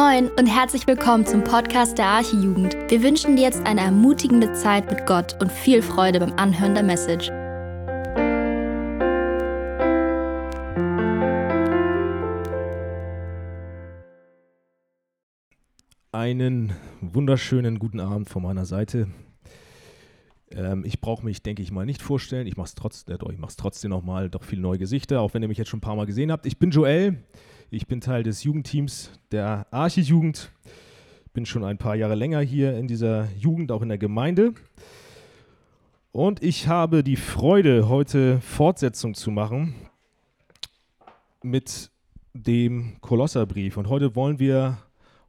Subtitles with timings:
[0.00, 2.74] Moin und herzlich willkommen zum Podcast der Archijugend.
[2.88, 6.82] Wir wünschen dir jetzt eine ermutigende Zeit mit Gott und viel Freude beim Anhören der
[6.82, 7.28] Message.
[16.12, 16.72] Einen
[17.02, 19.08] wunderschönen guten Abend von meiner Seite.
[20.50, 22.46] Ähm, ich brauche mich, denke ich mal, nicht vorstellen.
[22.46, 25.58] Ich mache es trotzdem, äh, trotzdem nochmal, doch viele neue Gesichter, auch wenn ihr mich
[25.58, 26.46] jetzt schon ein paar Mal gesehen habt.
[26.46, 27.22] Ich bin Joel.
[27.72, 30.50] Ich bin Teil des Jugendteams der Archijugend.
[31.32, 34.54] Bin schon ein paar Jahre länger hier in dieser Jugend, auch in der Gemeinde.
[36.10, 39.76] Und ich habe die Freude, heute Fortsetzung zu machen
[41.44, 41.92] mit
[42.34, 43.76] dem Kolosserbrief.
[43.76, 44.78] Und heute wollen wir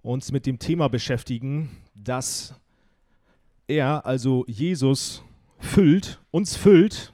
[0.02, 2.56] uns mit dem Thema beschäftigen, dass
[3.72, 5.24] er, also Jesus,
[5.60, 7.14] füllt, uns füllt,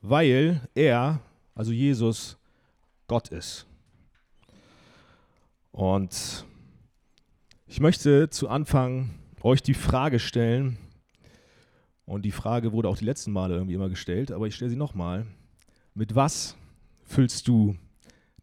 [0.00, 1.20] weil er,
[1.54, 2.36] also Jesus,
[3.06, 3.66] Gott ist.
[5.70, 6.44] Und
[7.66, 9.10] ich möchte zu Anfang
[9.42, 10.78] euch die Frage stellen,
[12.06, 14.76] und die Frage wurde auch die letzten Male irgendwie immer gestellt, aber ich stelle sie
[14.76, 15.26] nochmal.
[15.94, 16.56] Mit was
[17.02, 17.76] füllst du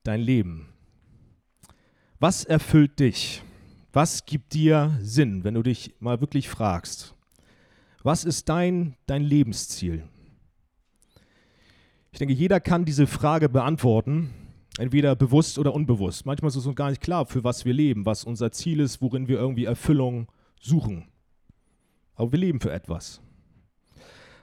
[0.03, 0.69] dein Leben?
[2.19, 3.43] Was erfüllt dich?
[3.93, 7.13] Was gibt dir Sinn, wenn du dich mal wirklich fragst?
[8.03, 10.03] Was ist dein, dein Lebensziel?
[12.11, 14.33] Ich denke, jeder kann diese Frage beantworten
[14.77, 16.25] Entweder bewusst oder unbewusst.
[16.25, 19.01] Manchmal ist es uns gar nicht klar, für was wir leben, was unser Ziel ist,
[19.01, 21.09] worin wir irgendwie Erfüllung suchen.
[22.15, 23.21] Aber wir leben für etwas.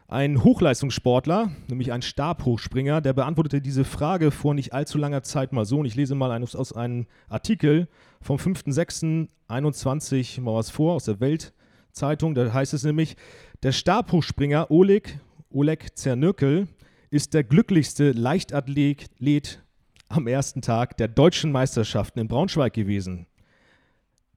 [0.07, 5.65] Ein Hochleistungssportler, nämlich ein Stabhochspringer, der beantwortete diese Frage vor nicht allzu langer Zeit mal
[5.65, 5.81] so.
[5.81, 7.89] Und ich lese mal aus einem Artikel
[8.21, 12.35] vom 5.6.21 mal was vor aus der Weltzeitung.
[12.35, 13.17] Da heißt es nämlich,
[13.63, 15.19] der Stabhochspringer Oleg,
[15.51, 16.69] Oleg Zernökel
[17.11, 19.63] ist der glücklichste Leichtathlet
[20.09, 23.27] am ersten Tag der deutschen Meisterschaften in Braunschweig gewesen.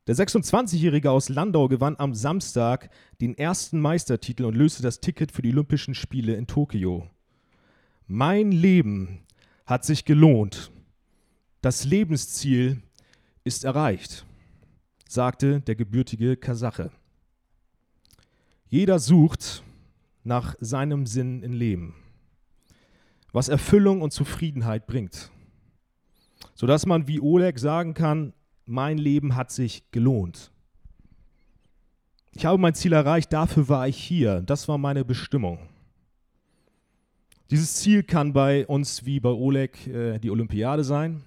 [0.08, 2.90] Der 26-Jährige aus Landau gewann am Samstag
[3.22, 7.08] den ersten Meistertitel und löste das Ticket für die Olympischen Spiele in Tokio.
[8.08, 9.20] Mein Leben
[9.68, 10.72] hat sich gelohnt.
[11.62, 12.82] Das Lebensziel
[13.44, 14.26] ist erreicht,
[15.08, 16.92] sagte der gebürtige Kasache.
[18.72, 19.62] Jeder sucht
[20.24, 21.94] nach seinem Sinn im Leben,
[23.32, 25.30] was Erfüllung und Zufriedenheit bringt
[26.62, 28.34] sodass man wie Oleg sagen kann,
[28.68, 30.52] mein Leben hat sich gelohnt.
[32.34, 35.58] Ich habe mein Ziel erreicht, dafür war ich hier, das war meine Bestimmung.
[37.50, 41.24] Dieses Ziel kann bei uns wie bei Oleg äh, die Olympiade sein.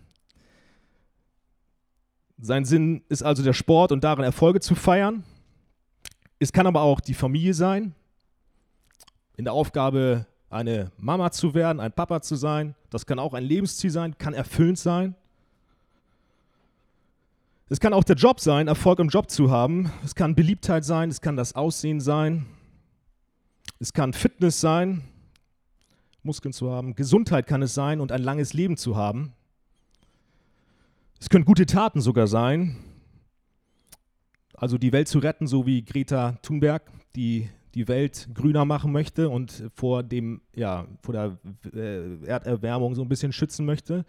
[2.38, 5.24] Sein Sinn ist also der Sport und darin Erfolge zu feiern.
[6.44, 7.94] Es kann aber auch die Familie sein,
[9.34, 12.74] in der Aufgabe eine Mama zu werden, ein Papa zu sein.
[12.90, 15.14] Das kann auch ein Lebensziel sein, kann erfüllend sein.
[17.70, 19.90] Es kann auch der Job sein, Erfolg im Job zu haben.
[20.04, 22.44] Es kann Beliebtheit sein, es kann das Aussehen sein.
[23.80, 25.02] Es kann Fitness sein,
[26.22, 26.94] Muskeln zu haben.
[26.94, 29.32] Gesundheit kann es sein und ein langes Leben zu haben.
[31.18, 32.76] Es können gute Taten sogar sein.
[34.54, 36.82] Also die Welt zu retten, so wie Greta Thunberg,
[37.16, 41.38] die die Welt grüner machen möchte und vor dem, ja, vor der
[41.74, 44.04] äh, Erderwärmung so ein bisschen schützen möchte.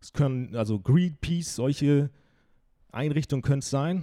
[0.00, 2.10] Es können also Greenpeace, solche
[2.90, 4.02] Einrichtungen können es sein.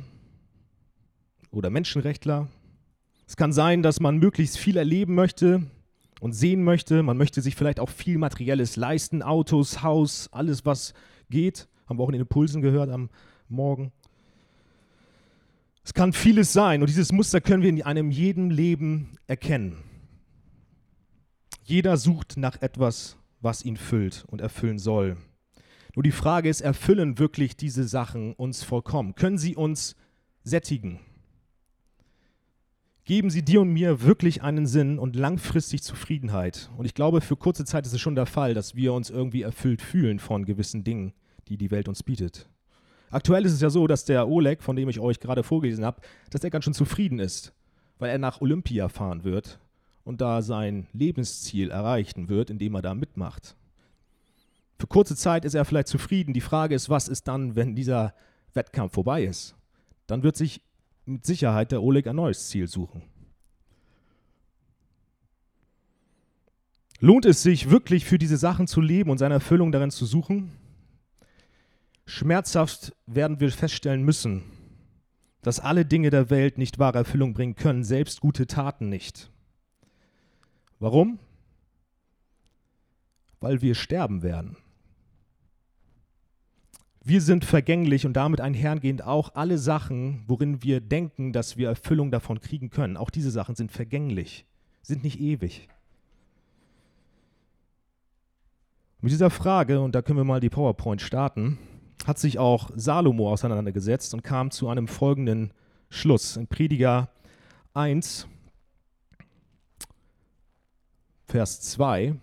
[1.51, 2.47] Oder Menschenrechtler.
[3.27, 5.63] Es kann sein, dass man möglichst viel erleben möchte
[6.21, 7.03] und sehen möchte.
[7.03, 9.21] Man möchte sich vielleicht auch viel Materielles leisten.
[9.21, 10.93] Autos, Haus, alles, was
[11.29, 11.67] geht.
[11.87, 13.09] Haben wir auch in den Impulsen gehört am
[13.49, 13.91] Morgen.
[15.87, 19.77] Es kann vieles sein und dieses Muster können wir in einem jedem Leben erkennen.
[21.63, 25.15] Jeder sucht nach etwas, was ihn füllt und erfüllen soll.
[25.95, 29.15] Nur die Frage ist, erfüllen wirklich diese Sachen uns vollkommen?
[29.15, 29.95] Können sie uns
[30.43, 30.99] sättigen?
[33.05, 36.69] Geben sie dir und mir wirklich einen Sinn und langfristig Zufriedenheit?
[36.75, 39.43] Und ich glaube, für kurze Zeit ist es schon der Fall, dass wir uns irgendwie
[39.43, 41.13] erfüllt fühlen von gewissen Dingen,
[41.47, 42.49] die die Welt uns bietet.
[43.09, 46.01] Aktuell ist es ja so, dass der Oleg, von dem ich euch gerade vorgelesen habe,
[46.29, 47.53] dass er ganz schön zufrieden ist,
[47.99, 49.59] weil er nach Olympia fahren wird
[50.03, 53.55] und da sein Lebensziel erreichen wird, indem er da mitmacht.
[54.79, 56.33] Für kurze Zeit ist er vielleicht zufrieden.
[56.33, 58.13] Die Frage ist, was ist dann, wenn dieser
[58.53, 59.55] Wettkampf vorbei ist?
[60.05, 60.61] Dann wird sich
[61.05, 63.01] mit Sicherheit der Oleg ein neues Ziel suchen.
[66.99, 70.51] Lohnt es sich wirklich für diese Sachen zu leben und seine Erfüllung darin zu suchen?
[72.09, 74.43] Schmerzhaft werden wir feststellen müssen,
[75.41, 79.29] dass alle Dinge der Welt nicht wahre Erfüllung bringen können, selbst gute Taten nicht.
[80.79, 81.19] Warum?
[83.41, 84.55] Weil wir sterben werden.
[87.03, 92.09] Wir sind vergänglich und damit einhergehend auch alle Sachen, worin wir denken, dass wir Erfüllung
[92.09, 92.95] davon kriegen können.
[92.95, 94.45] Auch diese Sachen sind vergänglich,
[94.81, 95.67] sind nicht ewig.
[99.01, 101.57] Mit dieser Frage, und da können wir mal die PowerPoint starten,
[102.05, 105.51] hat sich auch Salomo auseinandergesetzt und kam zu einem folgenden
[105.89, 106.37] Schluss.
[106.37, 107.09] In Prediger
[107.73, 108.27] 1,
[111.25, 112.15] Vers 2,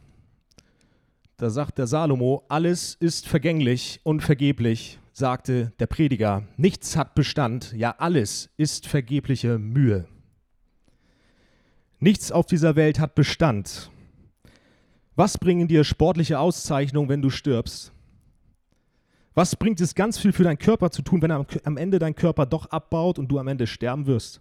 [1.37, 6.45] da sagt der Salomo, alles ist vergänglich und vergeblich, sagte der Prediger.
[6.57, 10.07] Nichts hat Bestand, ja alles ist vergebliche Mühe.
[11.99, 13.91] Nichts auf dieser Welt hat Bestand.
[15.17, 17.94] Was bringen dir sportliche Auszeichnungen, wenn du stirbst?
[19.35, 22.15] Was bringt es ganz viel für deinen Körper zu tun, wenn am, am Ende dein
[22.15, 24.41] Körper doch abbaut und du am Ende sterben wirst?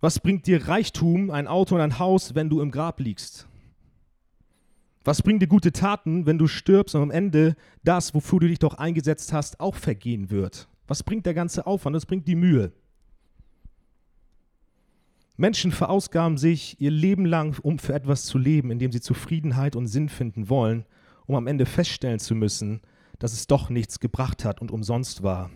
[0.00, 3.48] Was bringt dir Reichtum, ein Auto und ein Haus, wenn du im Grab liegst?
[5.04, 8.58] Was bringt dir gute Taten, wenn du stirbst und am Ende das, wofür du dich
[8.58, 10.68] doch eingesetzt hast, auch vergehen wird?
[10.86, 11.96] Was bringt der ganze Aufwand?
[11.96, 12.72] Was bringt die Mühe?
[15.36, 19.76] Menschen verausgaben sich ihr Leben lang, um für etwas zu leben, in dem sie Zufriedenheit
[19.76, 20.86] und Sinn finden wollen,
[21.26, 22.80] um am Ende feststellen zu müssen,
[23.18, 25.50] dass es doch nichts gebracht hat und umsonst war.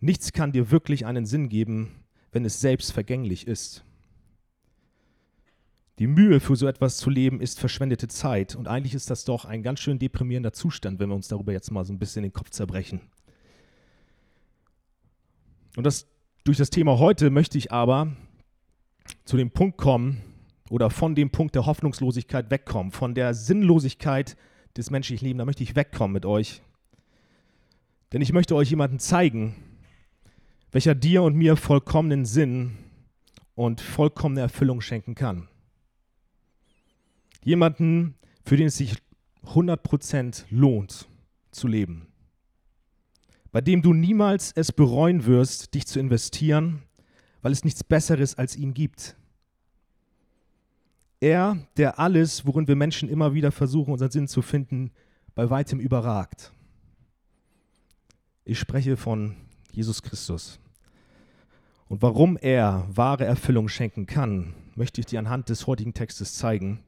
[0.00, 3.84] Nichts kann dir wirklich einen Sinn geben, wenn es selbst vergänglich ist.
[5.98, 9.46] Die Mühe für so etwas zu leben ist verschwendete Zeit und eigentlich ist das doch
[9.46, 12.34] ein ganz schön deprimierender Zustand, wenn wir uns darüber jetzt mal so ein bisschen den
[12.34, 13.00] Kopf zerbrechen.
[15.76, 16.06] Und das,
[16.44, 18.14] durch das Thema heute möchte ich aber
[19.24, 20.22] zu dem Punkt kommen
[20.68, 24.36] oder von dem Punkt der Hoffnungslosigkeit wegkommen, von der Sinnlosigkeit
[24.76, 26.62] des menschlichen Lebens, da möchte ich wegkommen mit euch.
[28.12, 29.56] Denn ich möchte euch jemanden zeigen,
[30.72, 32.76] welcher dir und mir vollkommenen Sinn
[33.54, 35.48] und vollkommene Erfüllung schenken kann.
[37.42, 38.14] Jemanden,
[38.44, 38.94] für den es sich
[39.44, 41.08] 100% lohnt
[41.50, 42.06] zu leben.
[43.52, 46.82] Bei dem du niemals es bereuen wirst, dich zu investieren
[47.46, 49.14] weil es nichts Besseres als ihn gibt.
[51.20, 54.90] Er, der alles, worin wir Menschen immer wieder versuchen, unseren Sinn zu finden,
[55.34, 56.52] bei weitem überragt.
[58.44, 59.36] Ich spreche von
[59.72, 60.60] Jesus Christus.
[61.88, 66.82] Und warum er wahre Erfüllung schenken kann, möchte ich dir anhand des heutigen Textes zeigen.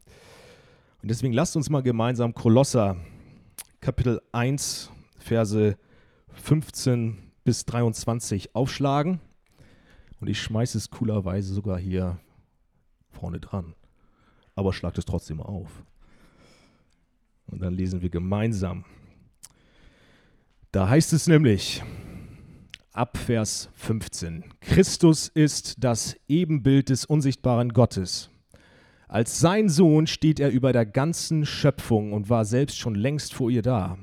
[1.02, 2.96] Und deswegen lasst uns mal gemeinsam Kolosser
[3.80, 5.76] Kapitel 1, Verse
[6.32, 9.20] 15 bis 23 aufschlagen.
[10.20, 12.18] Und ich schmeiße es coolerweise sogar hier
[13.10, 13.74] vorne dran.
[14.58, 15.84] Aber schlagt es trotzdem auf.
[17.46, 18.84] Und dann lesen wir gemeinsam.
[20.72, 21.80] Da heißt es nämlich,
[22.90, 28.30] ab Vers 15, Christus ist das Ebenbild des unsichtbaren Gottes.
[29.06, 33.50] Als sein Sohn steht er über der ganzen Schöpfung und war selbst schon längst vor
[33.50, 33.96] ihr da.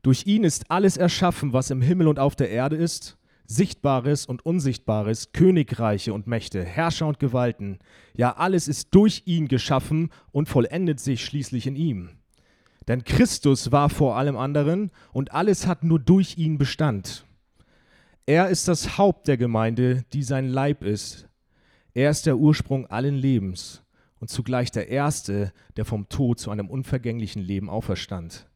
[0.00, 3.18] Durch ihn ist alles erschaffen, was im Himmel und auf der Erde ist,
[3.50, 7.80] Sichtbares und Unsichtbares, Königreiche und Mächte, Herrscher und Gewalten,
[8.14, 12.10] ja alles ist durch ihn geschaffen und vollendet sich schließlich in ihm.
[12.86, 17.26] Denn Christus war vor allem anderen und alles hat nur durch ihn Bestand.
[18.24, 21.28] Er ist das Haupt der Gemeinde, die sein Leib ist.
[21.92, 23.82] Er ist der Ursprung allen Lebens
[24.20, 28.48] und zugleich der Erste, der vom Tod zu einem unvergänglichen Leben auferstand.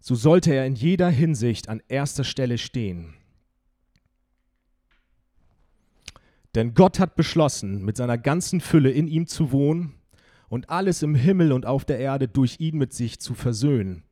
[0.00, 3.19] So sollte er in jeder Hinsicht an erster Stelle stehen.
[6.54, 9.94] Denn Gott hat beschlossen, mit seiner ganzen Fülle in ihm zu wohnen
[10.48, 14.02] und alles im Himmel und auf der Erde durch ihn mit sich zu versöhnen.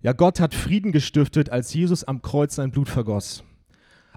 [0.00, 3.44] Ja, Gott hat Frieden gestiftet, als Jesus am Kreuz sein Blut vergoss.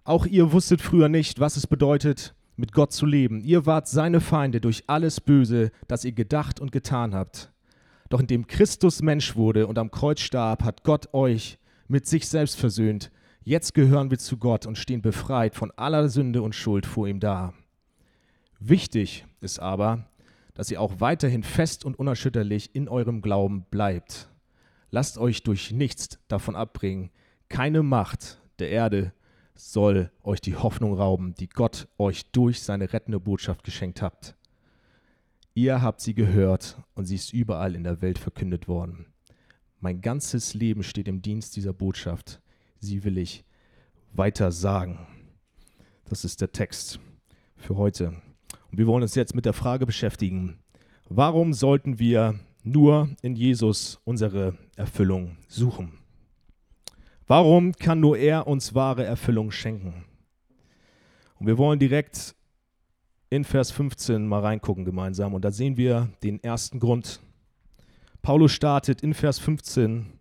[0.03, 3.41] Auch ihr wusstet früher nicht, was es bedeutet, mit Gott zu leben.
[3.41, 7.51] Ihr wart seine Feinde durch alles Böse, das ihr gedacht und getan habt.
[8.09, 11.57] Doch indem Christus Mensch wurde und am Kreuz starb, hat Gott euch
[11.87, 13.11] mit sich selbst versöhnt
[13.45, 17.19] Jetzt gehören wir zu Gott und stehen befreit von aller Sünde und Schuld vor ihm
[17.19, 17.53] da.
[18.59, 20.07] Wichtig ist aber,
[20.53, 24.29] dass ihr auch weiterhin fest und unerschütterlich in eurem Glauben bleibt.
[24.91, 27.09] Lasst euch durch nichts davon abbringen.
[27.49, 29.11] Keine Macht der Erde
[29.55, 34.37] soll euch die Hoffnung rauben, die Gott euch durch seine rettende Botschaft geschenkt hat.
[35.53, 39.07] Ihr habt sie gehört und sie ist überall in der Welt verkündet worden.
[39.81, 42.39] Mein ganzes Leben steht im Dienst dieser Botschaft
[42.83, 43.43] sie will ich
[44.13, 44.99] weiter sagen.
[46.05, 46.99] Das ist der Text
[47.55, 48.13] für heute.
[48.71, 50.59] Und wir wollen uns jetzt mit der Frage beschäftigen,
[51.09, 55.99] warum sollten wir nur in Jesus unsere Erfüllung suchen?
[57.25, 60.05] Warum kann nur er uns wahre Erfüllung schenken?
[61.39, 62.35] Und wir wollen direkt
[63.29, 65.33] in Vers 15 mal reingucken gemeinsam.
[65.33, 67.21] Und da sehen wir den ersten Grund.
[68.21, 70.19] Paulus startet in Vers 15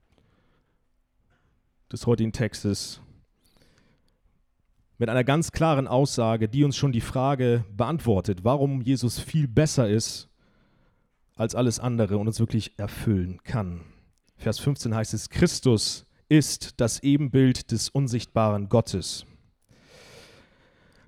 [1.92, 3.00] des heutigen Textes
[4.98, 9.88] mit einer ganz klaren Aussage, die uns schon die Frage beantwortet, warum Jesus viel besser
[9.88, 10.28] ist
[11.34, 13.80] als alles andere und uns wirklich erfüllen kann.
[14.36, 19.26] Vers 15 heißt es, Christus ist das Ebenbild des unsichtbaren Gottes.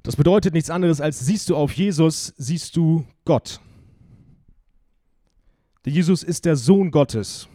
[0.03, 3.61] Das bedeutet nichts anderes als siehst du auf Jesus, siehst du Gott.
[5.85, 7.49] Der Jesus ist der Sohn Gottes.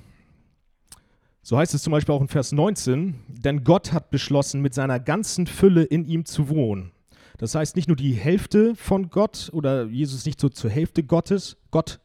[1.50, 5.00] So heißt es zum Beispiel auch in Vers 19, denn Gott hat beschlossen, mit seiner
[5.00, 6.92] ganzen Fülle in ihm zu wohnen.
[7.40, 11.58] Das heißt nicht nur die Hälfte von Gott oder Jesus nicht so zur Hälfte Gottes,
[11.72, 12.02] Gott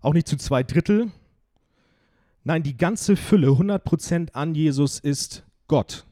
[0.00, 1.10] auch nicht zu zwei Drittel.
[2.44, 6.06] Nein, die ganze Fülle, 100% an Jesus ist Gott.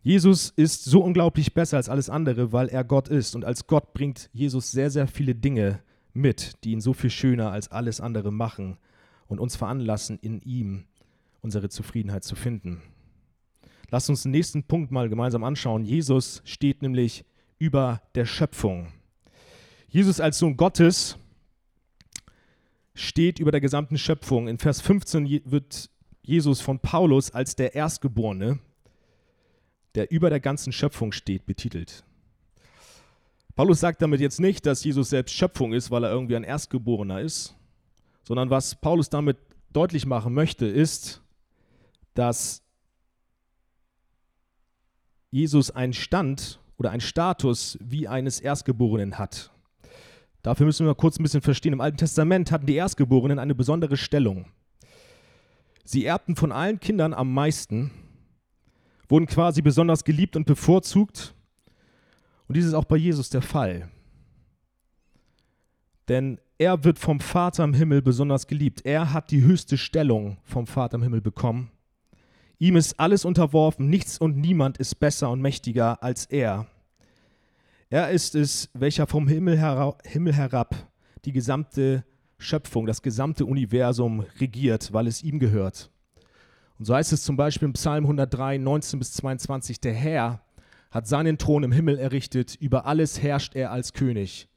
[0.00, 3.36] Jesus ist so unglaublich besser als alles andere, weil er Gott ist.
[3.36, 5.80] Und als Gott bringt Jesus sehr, sehr viele Dinge
[6.14, 8.78] mit, die ihn so viel schöner als alles andere machen
[9.26, 10.84] und uns veranlassen, in ihm
[11.40, 12.82] unsere Zufriedenheit zu finden.
[13.90, 15.84] Lasst uns den nächsten Punkt mal gemeinsam anschauen.
[15.84, 17.24] Jesus steht nämlich
[17.58, 18.92] über der Schöpfung.
[19.88, 21.16] Jesus als Sohn Gottes
[22.94, 24.48] steht über der gesamten Schöpfung.
[24.48, 25.90] In Vers 15 wird
[26.22, 28.58] Jesus von Paulus als der Erstgeborene,
[29.94, 32.04] der über der ganzen Schöpfung steht, betitelt.
[33.54, 37.20] Paulus sagt damit jetzt nicht, dass Jesus selbst Schöpfung ist, weil er irgendwie ein Erstgeborener
[37.20, 37.54] ist,
[38.26, 39.38] sondern was Paulus damit
[39.72, 41.22] deutlich machen möchte, ist,
[42.14, 42.62] dass
[45.30, 49.52] Jesus einen Stand oder einen Status wie eines Erstgeborenen hat.
[50.42, 51.72] Dafür müssen wir kurz ein bisschen verstehen.
[51.72, 54.46] Im Alten Testament hatten die Erstgeborenen eine besondere Stellung.
[55.84, 57.90] Sie erbten von allen Kindern am meisten,
[59.08, 61.34] wurden quasi besonders geliebt und bevorzugt.
[62.48, 63.88] Und dies ist auch bei Jesus der Fall.
[66.08, 68.84] Denn er wird vom Vater im Himmel besonders geliebt.
[68.84, 71.70] Er hat die höchste Stellung vom Vater im Himmel bekommen.
[72.58, 76.66] Ihm ist alles unterworfen, nichts und niemand ist besser und mächtiger als er.
[77.90, 80.74] Er ist es, welcher vom Himmel, hera Himmel herab
[81.26, 82.04] die gesamte
[82.38, 85.90] Schöpfung, das gesamte Universum regiert, weil es ihm gehört.
[86.78, 90.42] Und so heißt es zum Beispiel im Psalm 103, 19 bis 22, der Herr
[90.90, 94.48] hat seinen Thron im Himmel errichtet, über alles herrscht er als König.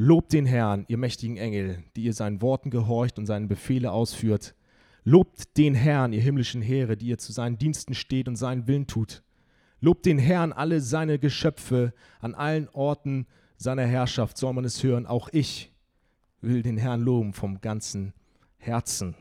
[0.00, 4.54] Lobt den Herrn, ihr mächtigen Engel, die ihr seinen Worten gehorcht und seinen Befehle ausführt.
[5.02, 8.86] Lobt den Herrn, ihr himmlischen Heere, die ihr zu seinen Diensten steht und seinen Willen
[8.86, 9.24] tut.
[9.80, 13.26] Lobt den Herrn, alle seine Geschöpfe, an allen Orten
[13.56, 15.04] seiner Herrschaft soll man es hören.
[15.04, 15.72] Auch ich
[16.40, 18.12] will den Herrn loben vom ganzen
[18.56, 19.16] Herzen.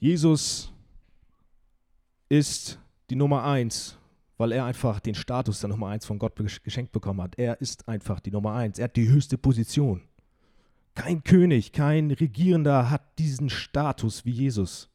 [0.00, 0.72] Jesus
[2.28, 3.97] ist die Nummer eins
[4.38, 7.38] weil er einfach den Status der Nummer eins von Gott geschenkt bekommen hat.
[7.38, 8.78] Er ist einfach die Nummer eins.
[8.78, 10.02] Er hat die höchste Position.
[10.94, 14.88] Kein König, kein Regierender hat diesen Status wie Jesus.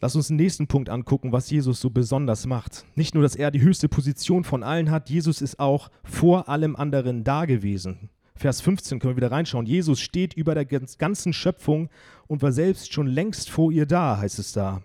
[0.00, 2.84] Lass uns den nächsten Punkt angucken, was Jesus so besonders macht.
[2.94, 6.76] Nicht nur, dass er die höchste Position von allen hat, Jesus ist auch vor allem
[6.76, 8.10] anderen da gewesen.
[8.34, 9.64] Vers 15 können wir wieder reinschauen.
[9.64, 11.88] Jesus steht über der ganzen Schöpfung
[12.26, 14.82] und war selbst schon längst vor ihr da, heißt es da.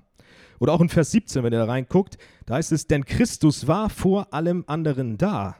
[0.61, 3.89] Oder auch in Vers 17, wenn ihr da reinguckt, da heißt es, denn Christus war
[3.89, 5.57] vor allem anderen da.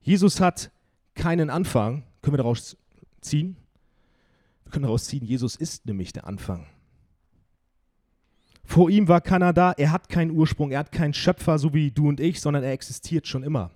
[0.00, 0.72] Jesus hat
[1.14, 2.02] keinen Anfang.
[2.22, 2.76] Können wir daraus
[3.20, 3.56] ziehen?
[4.64, 6.66] Wir können daraus ziehen, Jesus ist nämlich der Anfang.
[8.64, 11.92] Vor ihm war keiner da, er hat keinen Ursprung, er hat keinen Schöpfer, so wie
[11.92, 13.70] du und ich, sondern er existiert schon immer.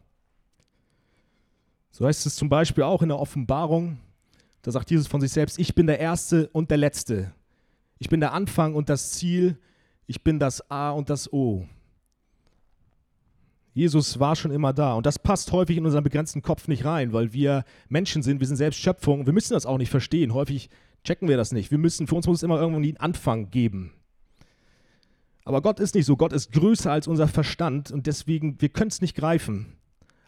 [1.92, 3.98] So heißt es zum Beispiel auch in der Offenbarung,
[4.62, 7.32] da sagt Jesus von sich selbst, ich bin der Erste und der Letzte.
[8.00, 9.60] Ich bin der Anfang und das Ziel
[10.06, 11.66] ich bin das A und das O.
[13.72, 14.94] Jesus war schon immer da.
[14.94, 18.46] Und das passt häufig in unseren begrenzten Kopf nicht rein, weil wir Menschen sind, wir
[18.46, 19.26] sind selbst Schöpfung.
[19.26, 20.32] Wir müssen das auch nicht verstehen.
[20.32, 20.70] Häufig
[21.04, 21.70] checken wir das nicht.
[21.70, 23.92] Wir müssen, für uns muss es immer irgendwo einen Anfang geben.
[25.44, 26.16] Aber Gott ist nicht so.
[26.16, 29.76] Gott ist größer als unser Verstand und deswegen, wir können es nicht greifen.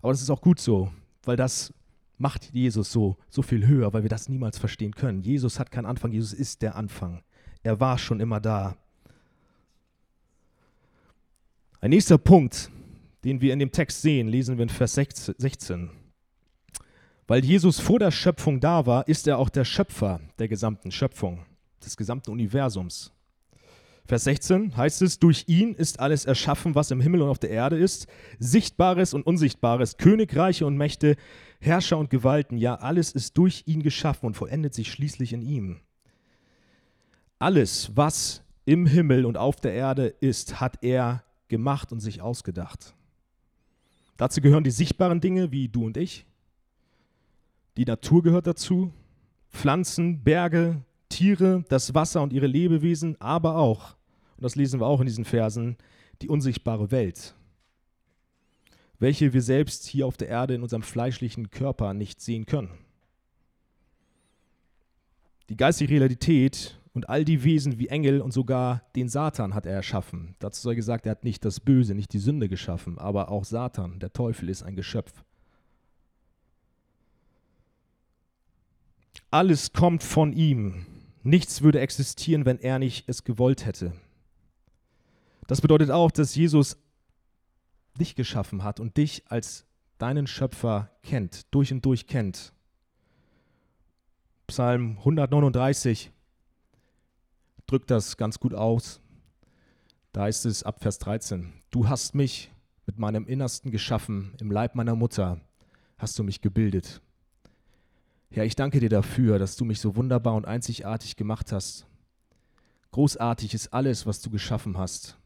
[0.02, 0.92] Aber das ist auch gut so,
[1.24, 1.72] weil das
[2.18, 5.22] macht Jesus so, so viel höher, weil wir das niemals verstehen können.
[5.22, 7.22] Jesus hat keinen Anfang, Jesus ist der Anfang.
[7.62, 8.76] Er war schon immer da.
[11.80, 12.72] Ein nächster Punkt,
[13.22, 15.90] den wir in dem Text sehen, lesen wir in Vers 16.
[17.28, 21.46] Weil Jesus vor der Schöpfung da war, ist er auch der Schöpfer der gesamten Schöpfung,
[21.84, 23.12] des gesamten Universums.
[24.06, 27.50] Vers 16 heißt es, durch ihn ist alles erschaffen, was im Himmel und auf der
[27.50, 28.08] Erde ist,
[28.40, 31.14] Sichtbares und Unsichtbares, Königreiche und Mächte,
[31.60, 35.80] Herrscher und Gewalten, ja, alles ist durch ihn geschaffen und vollendet sich schließlich in ihm.
[37.38, 42.94] Alles, was im Himmel und auf der Erde ist, hat er gemacht und sich ausgedacht.
[44.16, 46.26] Dazu gehören die sichtbaren Dinge wie du und ich.
[47.76, 48.92] Die Natur gehört dazu.
[49.50, 53.96] Pflanzen, Berge, Tiere, das Wasser und ihre Lebewesen, aber auch,
[54.36, 55.76] und das lesen wir auch in diesen Versen,
[56.20, 57.34] die unsichtbare Welt,
[58.98, 62.70] welche wir selbst hier auf der Erde in unserem fleischlichen Körper nicht sehen können.
[65.48, 69.72] Die geistige Realität und all die Wesen wie Engel und sogar den Satan hat er
[69.72, 70.34] erschaffen.
[70.40, 74.00] Dazu sei gesagt, er hat nicht das Böse, nicht die Sünde geschaffen, aber auch Satan,
[74.00, 75.12] der Teufel, ist ein Geschöpf.
[79.30, 80.86] Alles kommt von ihm.
[81.22, 83.92] Nichts würde existieren, wenn er nicht es gewollt hätte.
[85.46, 86.78] Das bedeutet auch, dass Jesus
[87.94, 89.66] dich geschaffen hat und dich als
[89.98, 92.52] deinen Schöpfer kennt, durch und durch kennt.
[94.48, 96.10] Psalm 139
[97.68, 99.00] drückt das ganz gut aus.
[100.12, 102.50] Da heißt es ab Vers 13, du hast mich
[102.86, 105.40] mit meinem Innersten geschaffen, im Leib meiner Mutter
[105.98, 107.02] hast du mich gebildet.
[108.30, 111.86] Herr, ich danke dir dafür, dass du mich so wunderbar und einzigartig gemacht hast.
[112.90, 115.18] Großartig ist alles, was du geschaffen hast.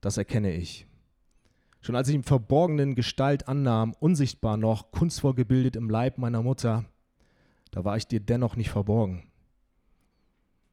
[0.00, 0.86] Das erkenne ich.
[1.80, 6.84] Schon als ich im Verborgenen Gestalt annahm, unsichtbar noch, kunstvoll gebildet im Leib meiner Mutter,
[7.72, 9.31] da war ich dir dennoch nicht verborgen.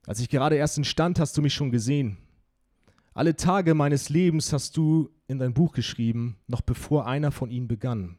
[0.05, 2.17] Als ich gerade erst entstand, hast du mich schon gesehen.
[3.13, 7.67] Alle Tage meines Lebens hast du in dein Buch geschrieben, noch bevor einer von ihnen
[7.67, 8.17] begann.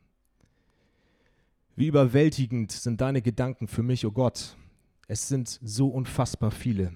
[1.76, 4.56] Wie überwältigend sind deine Gedanken für mich, o oh Gott.
[5.08, 6.92] Es sind so unfassbar viele.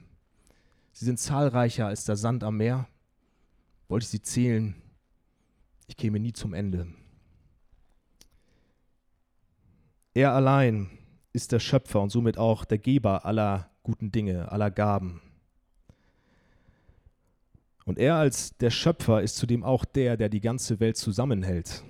[0.92, 2.86] Sie sind zahlreicher als der Sand am Meer.
[3.88, 4.74] Wollte ich sie zählen,
[5.86, 6.86] ich käme nie zum Ende.
[10.14, 10.90] Er allein
[11.32, 15.20] ist der Schöpfer und somit auch der Geber aller guten Dinge, aller Gaben.
[17.84, 21.84] Und er als der Schöpfer ist zudem auch der, der die ganze Welt zusammenhält.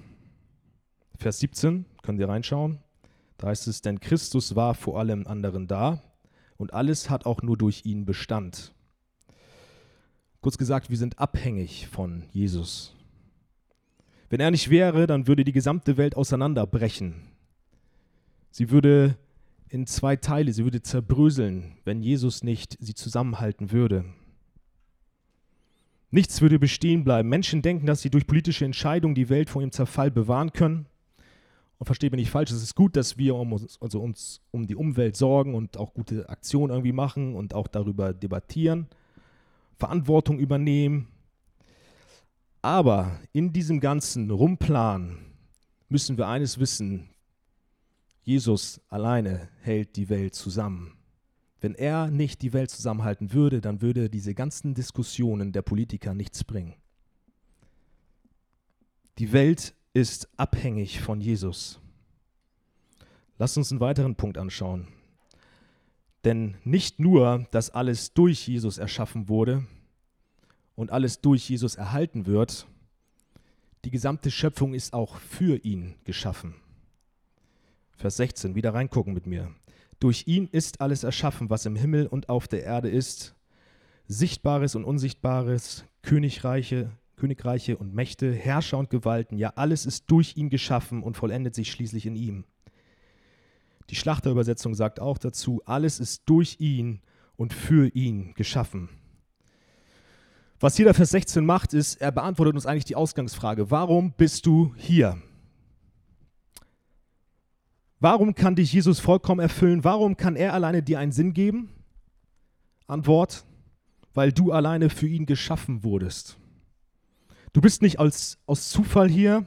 [1.16, 2.80] Vers 17, können Sie reinschauen.
[3.38, 6.02] Da heißt es, denn Christus war vor allem anderen da
[6.56, 8.74] und alles hat auch nur durch ihn Bestand.
[10.40, 12.94] Kurz gesagt, wir sind abhängig von Jesus.
[14.30, 17.22] Wenn er nicht wäre, dann würde die gesamte Welt auseinanderbrechen.
[18.50, 19.16] Sie würde
[19.68, 24.04] in zwei Teile, sie würde zerbröseln, wenn Jesus nicht sie zusammenhalten würde.
[26.10, 27.28] Nichts würde bestehen bleiben.
[27.28, 30.86] Menschen denken, dass sie durch politische Entscheidungen die Welt vor ihrem Zerfall bewahren können.
[31.78, 34.68] Und versteht mich nicht falsch, es ist gut, dass wir um uns, also uns um
[34.68, 38.86] die Umwelt sorgen und auch gute Aktionen irgendwie machen und auch darüber debattieren,
[39.76, 41.08] Verantwortung übernehmen.
[42.62, 45.18] Aber in diesem ganzen Rumplan
[45.88, 47.08] müssen wir eines wissen,
[48.24, 50.96] Jesus alleine hält die Welt zusammen.
[51.60, 56.42] Wenn er nicht die Welt zusammenhalten würde, dann würde diese ganzen Diskussionen der Politiker nichts
[56.42, 56.74] bringen.
[59.18, 61.78] Die Welt ist abhängig von Jesus.
[63.38, 64.88] Lass uns einen weiteren Punkt anschauen.
[66.24, 69.66] Denn nicht nur, dass alles durch Jesus erschaffen wurde
[70.74, 72.66] und alles durch Jesus erhalten wird,
[73.84, 76.54] die gesamte Schöpfung ist auch für ihn geschaffen.
[77.96, 79.54] Vers 16, wieder reingucken mit mir.
[80.00, 83.34] Durch ihn ist alles erschaffen, was im Himmel und auf der Erde ist,
[84.06, 90.50] Sichtbares und Unsichtbares, Königreiche, Königreiche und Mächte, Herrscher und Gewalten, ja alles ist durch ihn
[90.50, 92.44] geschaffen und vollendet sich schließlich in ihm.
[93.90, 97.00] Die Schlachterübersetzung sagt auch dazu, alles ist durch ihn
[97.36, 98.88] und für ihn geschaffen.
[100.60, 104.46] Was hier der Vers 16 macht, ist, er beantwortet uns eigentlich die Ausgangsfrage, warum bist
[104.46, 105.20] du hier?
[108.04, 109.82] Warum kann dich Jesus vollkommen erfüllen?
[109.82, 111.70] Warum kann er alleine dir einen Sinn geben?
[112.86, 113.46] Antwort,
[114.12, 116.36] weil du alleine für ihn geschaffen wurdest.
[117.54, 119.46] Du bist nicht als, aus Zufall hier,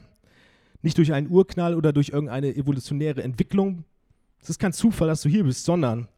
[0.82, 3.84] nicht durch einen Urknall oder durch irgendeine evolutionäre Entwicklung.
[4.42, 6.08] Es ist kein Zufall, dass du hier bist, sondern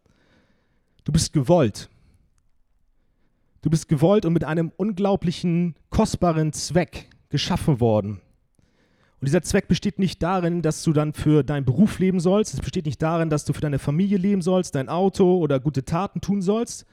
[1.04, 1.90] du bist gewollt.
[3.60, 8.22] Du bist gewollt und mit einem unglaublichen, kostbaren Zweck geschaffen worden.
[9.20, 12.54] Und dieser Zweck besteht nicht darin, dass du dann für deinen Beruf leben sollst.
[12.54, 15.84] Es besteht nicht darin, dass du für deine Familie leben sollst, dein Auto oder gute
[15.84, 16.86] Taten tun sollst,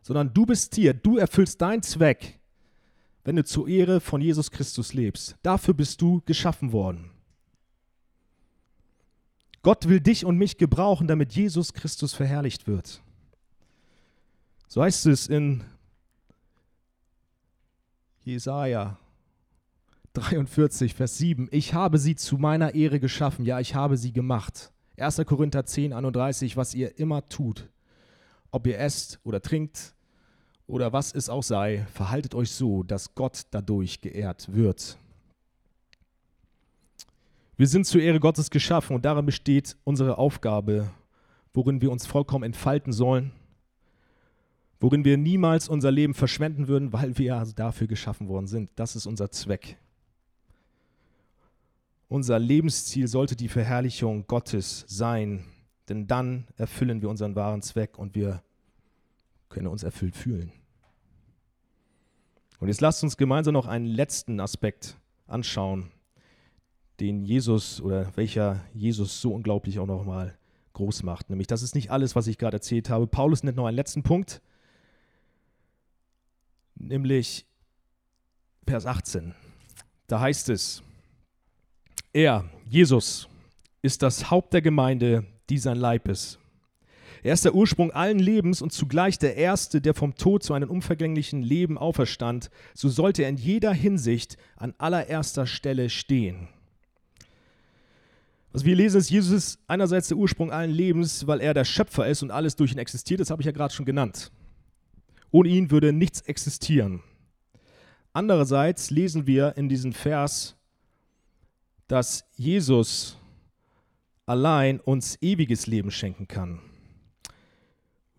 [0.00, 0.94] sondern du bist hier.
[0.94, 2.40] Du erfüllst deinen Zweck,
[3.24, 5.36] wenn du zur Ehre von Jesus Christus lebst.
[5.42, 7.10] Dafür bist du geschaffen worden.
[9.60, 13.02] Gott will dich und mich gebrauchen, damit Jesus Christus verherrlicht wird.
[14.66, 15.62] So heißt es in
[18.24, 18.98] Jesaja
[20.16, 21.48] 43, Vers 7.
[21.50, 24.72] Ich habe sie zu meiner Ehre geschaffen, ja, ich habe sie gemacht.
[24.96, 25.22] 1.
[25.26, 27.68] Korinther 10, 31, was ihr immer tut,
[28.50, 29.94] ob ihr esst oder trinkt
[30.66, 34.96] oder was es auch sei, verhaltet euch so, dass Gott dadurch geehrt wird.
[37.58, 40.90] Wir sind zur Ehre Gottes geschaffen und darin besteht unsere Aufgabe,
[41.52, 43.32] worin wir uns vollkommen entfalten sollen,
[44.80, 48.70] worin wir niemals unser Leben verschwenden würden, weil wir dafür geschaffen worden sind.
[48.76, 49.78] Das ist unser Zweck.
[52.08, 55.44] Unser Lebensziel sollte die Verherrlichung Gottes sein,
[55.88, 58.42] denn dann erfüllen wir unseren wahren Zweck und wir
[59.48, 60.52] können uns erfüllt fühlen.
[62.58, 65.90] Und jetzt lasst uns gemeinsam noch einen letzten Aspekt anschauen,
[67.00, 70.38] den Jesus oder welcher Jesus so unglaublich auch nochmal
[70.72, 71.28] groß macht.
[71.28, 73.06] Nämlich, das ist nicht alles, was ich gerade erzählt habe.
[73.06, 74.40] Paulus nennt noch einen letzten Punkt,
[76.74, 77.46] nämlich
[78.66, 79.34] Vers 18.
[80.06, 80.82] Da heißt es,
[82.16, 83.28] er, Jesus,
[83.82, 86.38] ist das Haupt der Gemeinde, die sein Leib ist.
[87.22, 90.70] Er ist der Ursprung allen Lebens und zugleich der Erste, der vom Tod zu einem
[90.70, 92.50] unvergänglichen Leben auferstand.
[92.72, 96.48] So sollte er in jeder Hinsicht an allererster Stelle stehen.
[98.52, 102.06] Was wir lesen, ist, Jesus ist einerseits der Ursprung allen Lebens, weil er der Schöpfer
[102.06, 103.20] ist und alles durch ihn existiert.
[103.20, 104.32] Das habe ich ja gerade schon genannt.
[105.30, 107.02] Ohne ihn würde nichts existieren.
[108.14, 110.55] Andererseits lesen wir in diesem Vers,
[111.88, 113.18] dass Jesus
[114.26, 116.60] allein uns ewiges Leben schenken kann.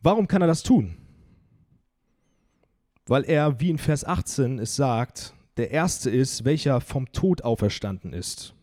[0.01, 0.95] Warum kann er das tun?
[3.05, 8.13] Weil er, wie in Vers 18 es sagt, der Erste ist, welcher vom Tod auferstanden
[8.13, 8.53] ist.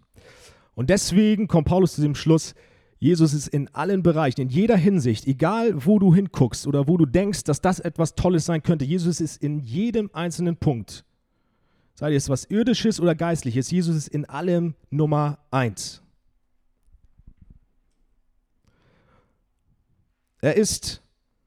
[0.75, 2.55] Und deswegen kommt Paulus zu dem Schluss,
[2.99, 7.05] Jesus ist in allen Bereichen, in jeder Hinsicht, egal wo du hinguckst oder wo du
[7.05, 11.05] denkst, dass das etwas Tolles sein könnte, Jesus ist in jedem einzelnen Punkt,
[11.95, 16.03] sei es was Irdisches oder Geistliches, Jesus ist in allem Nummer eins.
[20.41, 21.01] Er ist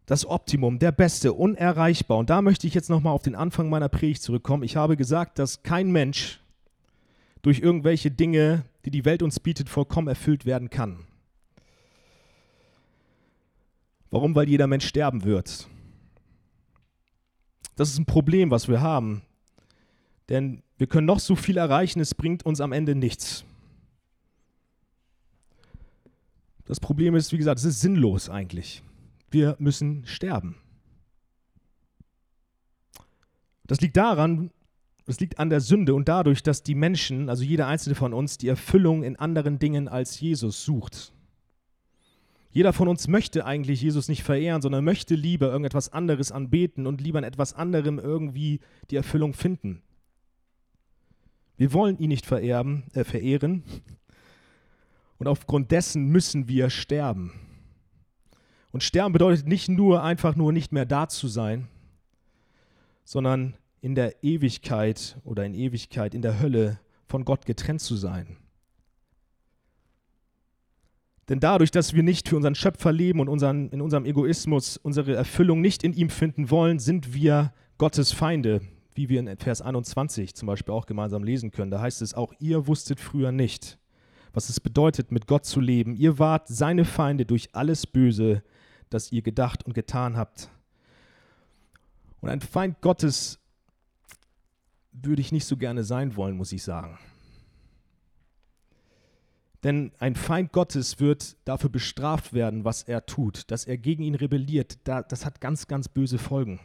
[0.08, 2.18] das Optimum, der Beste, unerreichbar.
[2.18, 4.64] Und da möchte ich jetzt nochmal auf den Anfang meiner Predigt zurückkommen.
[4.64, 6.40] Ich habe gesagt, dass kein Mensch
[7.42, 11.06] durch irgendwelche Dinge, die die Welt uns bietet, vollkommen erfüllt werden kann.
[14.10, 14.34] Warum?
[14.34, 15.68] Weil jeder Mensch sterben wird.
[17.76, 19.22] Das ist ein Problem, was wir haben.
[20.30, 23.46] Denn wir können noch so viel erreichen, es bringt uns am Ende nichts.
[26.66, 28.84] Das Problem ist, wie gesagt, es ist sinnlos eigentlich.
[29.32, 30.58] Wir müssen sterben.
[33.66, 34.52] Das liegt daran,
[35.06, 38.38] es liegt an der Sünde und dadurch, dass die Menschen, also jeder einzelne von uns,
[38.38, 41.14] die Erfüllung in anderen Dingen als Jesus sucht.
[42.52, 47.02] Jeder von uns möchte eigentlich Jesus nicht verehren, sondern möchte lieber irgendetwas anderes anbeten und
[47.02, 48.60] lieber in etwas anderem irgendwie
[48.90, 49.82] die Erfüllung finden.
[51.58, 53.64] Wir wollen ihn nicht vererben, äh, verehren
[55.18, 57.34] und aufgrund dessen müssen wir sterben.
[58.72, 61.68] Und sterben bedeutet nicht nur einfach nur nicht mehr da zu sein,
[63.04, 68.38] sondern in der Ewigkeit oder in Ewigkeit in der Hölle von Gott getrennt zu sein.
[71.30, 75.16] Denn dadurch, dass wir nicht für unseren Schöpfer leben und unseren, in unserem Egoismus unsere
[75.16, 78.62] Erfüllung nicht in ihm finden wollen, sind wir Gottes Feinde,
[78.98, 81.72] wie wir in Vers 21 zum Beispiel auch gemeinsam lesen können.
[81.72, 83.78] Da heißt es, auch ihr wusstet früher nicht,
[84.34, 85.96] was es bedeutet, mit Gott zu leben.
[85.96, 88.44] Ihr wart seine Feinde durch alles Böse,
[88.90, 90.50] das ihr gedacht und getan habt.
[92.22, 93.40] Und ein Feind Gottes
[94.92, 96.98] würde ich nicht so gerne sein wollen, muss ich sagen.
[99.64, 104.16] Denn ein Feind Gottes wird dafür bestraft werden, was er tut, dass er gegen ihn
[104.16, 104.80] rebelliert.
[104.86, 106.60] Das hat ganz, ganz böse Folgen.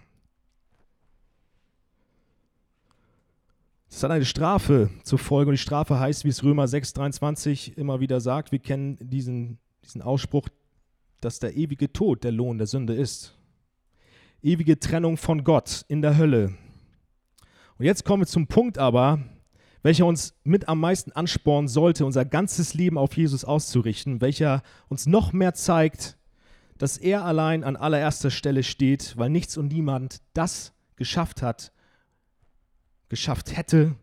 [3.94, 7.76] Es hat eine Strafe zur Folge und die Strafe heißt, wie es Römer 6, 23
[7.76, 10.48] immer wieder sagt, wir kennen diesen, diesen Ausspruch,
[11.20, 13.36] dass der ewige Tod der Lohn der Sünde ist.
[14.42, 16.54] Ewige Trennung von Gott in der Hölle.
[17.78, 19.20] Und jetzt kommen wir zum Punkt aber,
[19.82, 25.06] welcher uns mit am meisten anspornen sollte, unser ganzes Leben auf Jesus auszurichten, welcher uns
[25.06, 26.16] noch mehr zeigt,
[26.78, 31.72] dass er allein an allererster Stelle steht, weil nichts und niemand das geschafft hat,
[33.12, 33.94] geschafft hätte,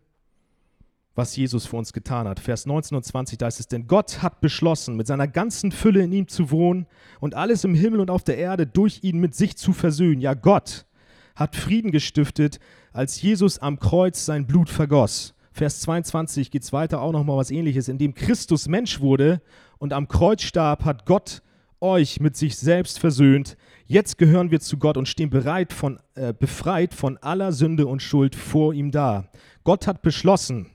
[1.16, 2.38] was Jesus für uns getan hat.
[2.38, 6.04] Vers 19 und 20, da ist es, denn Gott hat beschlossen, mit seiner ganzen Fülle
[6.04, 6.86] in ihm zu wohnen
[7.18, 10.20] und alles im Himmel und auf der Erde durch ihn mit sich zu versöhnen.
[10.20, 10.86] Ja, Gott
[11.34, 12.60] hat Frieden gestiftet,
[12.92, 15.34] als Jesus am Kreuz sein Blut vergoss.
[15.50, 17.88] Vers 22 geht es weiter auch nochmal was ähnliches.
[17.88, 19.42] Indem Christus Mensch wurde
[19.78, 21.42] und am Kreuz starb, hat Gott
[21.80, 23.56] euch mit sich selbst versöhnt.
[23.90, 28.00] Jetzt gehören wir zu Gott und stehen bereit von, äh, befreit von aller Sünde und
[28.00, 29.28] Schuld vor ihm da.
[29.64, 30.70] Gott hat beschlossen,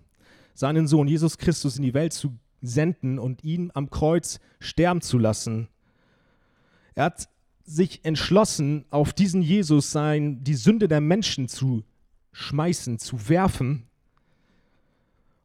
[0.54, 5.18] seinen Sohn Jesus Christus in die Welt zu senden und ihn am Kreuz sterben zu
[5.18, 5.70] lassen.
[6.94, 7.30] Er hat
[7.64, 11.86] sich entschlossen, auf diesen Jesus sein, die Sünde der Menschen zu
[12.34, 13.88] schmeißen, zu werfen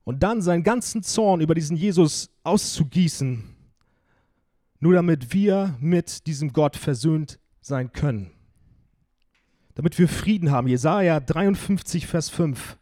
[0.02, 3.44] und dann seinen ganzen Zorn über diesen Jesus auszugießen,
[4.80, 7.38] nur damit wir mit diesem Gott versöhnt
[7.70, 8.30] sein können.
[9.74, 10.68] Damit wir Frieden haben.
[10.68, 12.76] Jesaja 53, Vers 5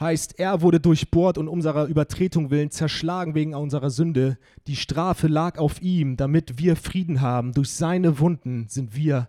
[0.00, 4.38] heißt, er wurde durchbohrt und unserer Übertretung willen zerschlagen wegen unserer Sünde.
[4.66, 7.52] Die Strafe lag auf ihm, damit wir Frieden haben.
[7.52, 9.28] Durch seine Wunden sind wir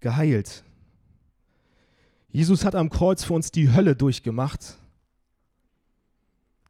[0.00, 0.64] geheilt.
[2.30, 4.76] Jesus hat am Kreuz für uns die Hölle durchgemacht,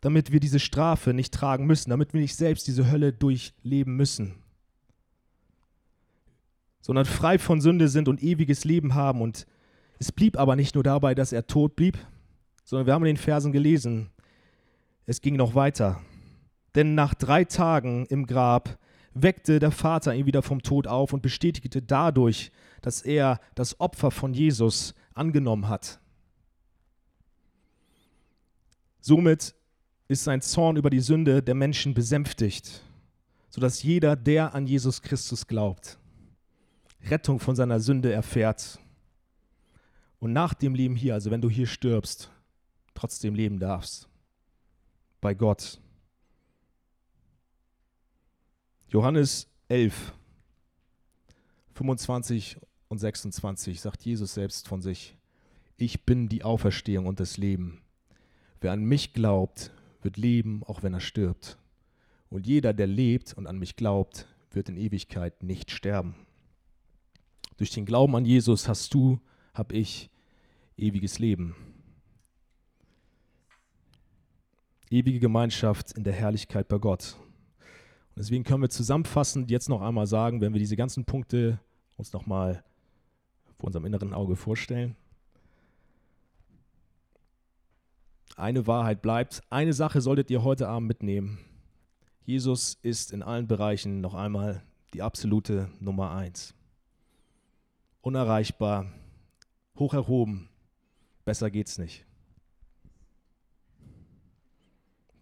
[0.01, 4.35] damit wir diese Strafe nicht tragen müssen, damit wir nicht selbst diese Hölle durchleben müssen,
[6.81, 9.21] sondern frei von Sünde sind und ewiges Leben haben.
[9.21, 9.47] Und
[9.99, 11.99] es blieb aber nicht nur dabei, dass er tot blieb,
[12.65, 14.11] sondern wir haben in den Versen gelesen,
[15.07, 16.01] es ging noch weiter.
[16.75, 18.79] Denn nach drei Tagen im Grab
[19.15, 24.11] weckte der Vater ihn wieder vom Tod auf und bestätigte dadurch, dass er das Opfer
[24.11, 26.01] von Jesus angenommen hat.
[29.01, 29.55] Somit
[30.09, 32.83] ist sein Zorn über die Sünde der Menschen besänftigt,
[33.49, 35.99] sodass jeder, der an Jesus Christus glaubt,
[37.11, 38.79] Rettung von seiner Sünde erfährt
[40.19, 42.31] und nach dem Leben hier, also wenn du hier stirbst,
[42.95, 44.09] trotzdem leben darfst.
[45.21, 45.81] Bei Gott.
[48.89, 50.13] Johannes 11,
[51.75, 55.17] 25 und 26 sagt Jesus selbst von sich,
[55.77, 57.83] ich bin die Auferstehung und das Leben.
[58.61, 59.71] Wer an mich glaubt,
[60.03, 61.59] wird leben, auch wenn er stirbt.
[62.31, 66.26] Und jeder, der lebt und an mich glaubt, wird in Ewigkeit nicht sterben.
[67.57, 69.19] Durch den Glauben an Jesus hast du,
[69.55, 70.11] hab ich
[70.77, 71.55] ewiges Leben.
[74.91, 77.17] ewige Gemeinschaft in der Herrlichkeit bei Gott.
[78.11, 81.61] Und deswegen können wir zusammenfassend jetzt noch einmal sagen, wenn wir diese ganzen Punkte
[81.97, 82.65] uns nochmal
[83.59, 84.97] vor unserem inneren Auge vorstellen.
[88.37, 91.39] Eine Wahrheit bleibt, eine Sache solltet ihr heute Abend mitnehmen.
[92.25, 96.56] Jesus ist in allen Bereichen noch einmal die absolute Nummer eins.
[98.07, 98.87] Unerreichbar,
[99.77, 100.49] hoch erhoben,
[101.25, 102.05] besser geht's nicht.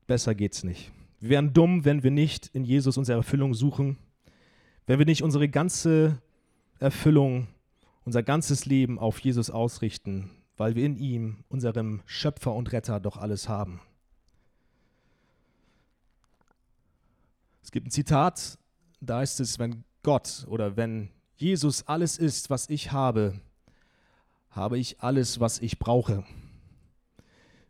[0.07, 0.93] Besser geht's nicht.
[1.19, 3.97] Wir wären dumm, wenn wir nicht in Jesus unsere Erfüllung suchen,
[4.85, 6.21] wenn wir nicht unsere ganze
[6.79, 7.47] Erfüllung,
[8.05, 13.17] unser ganzes Leben auf Jesus ausrichten, weil wir in ihm, unserem Schöpfer und Retter, doch
[13.17, 13.81] alles haben.
[17.63, 18.59] Es gibt ein Zitat,
[19.01, 23.41] da heißt es, wenn Gott oder wenn Jesus alles ist, was ich habe,
[24.51, 26.25] habe ich alles, was ich brauche.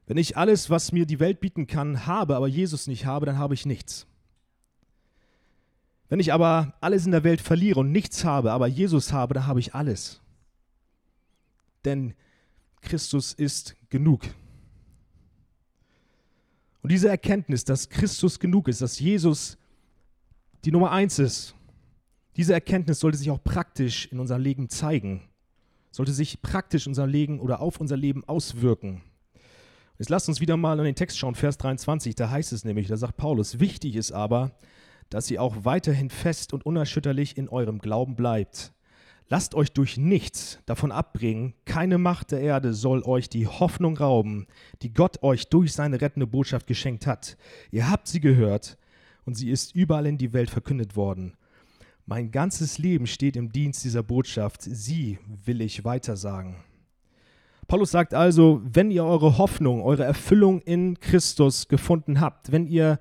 [0.07, 3.39] Wenn ich alles, was mir die Welt bieten kann, habe, aber Jesus nicht habe, dann
[3.39, 4.07] habe ich nichts.
[6.09, 9.47] Wenn ich aber alles in der Welt verliere und nichts habe, aber Jesus habe, dann
[9.47, 10.21] habe ich alles.
[11.85, 12.15] Denn
[12.83, 14.23] Christus ist genug.
[16.83, 19.57] Und diese Erkenntnis, dass Christus genug ist, dass Jesus
[20.67, 21.55] die Nummer eins ist,
[22.37, 25.23] diese Erkenntnis sollte sich auch praktisch in unserem Leben zeigen,
[25.91, 29.03] sollte sich praktisch unser Leben oder auf unser Leben auswirken.
[29.99, 32.89] Jetzt lasst uns wieder mal an den Text schauen, Vers 23, da heißt es nämlich,
[32.89, 34.51] da sagt Paulus, wichtig ist aber,
[35.09, 38.73] dass ihr auch weiterhin fest und unerschütterlich in eurem Glauben bleibt.
[39.29, 44.47] Lasst euch durch nichts davon abbringen, keine Macht der Erde soll euch die Hoffnung rauben,
[44.83, 47.37] die Gott euch durch seine rettende Botschaft geschenkt hat.
[47.71, 48.77] Ihr habt sie gehört
[49.25, 51.37] und sie ist überall in die Welt verkündet worden.
[52.07, 56.57] Mein ganzes Leben steht im Dienst dieser Botschaft, sie will ich weitersagen.
[57.67, 62.99] Paulus sagt also, wenn ihr eure Hoffnung, eure Erfüllung in Christus gefunden habt, wenn ihr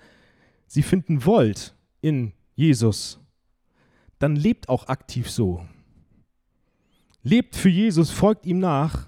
[0.68, 3.20] sie finden wollt in Jesus,
[4.20, 5.66] dann lebt auch aktiv so.
[7.24, 9.08] Lebt für Jesus, folgt ihm nach,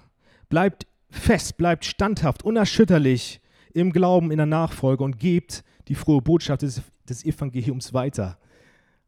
[0.50, 3.40] bleibt fest, bleibt standhaft, unerschütterlich
[3.72, 8.38] im Glauben, in der Nachfolge und gebt die frohe Botschaft des, des Evangeliums weiter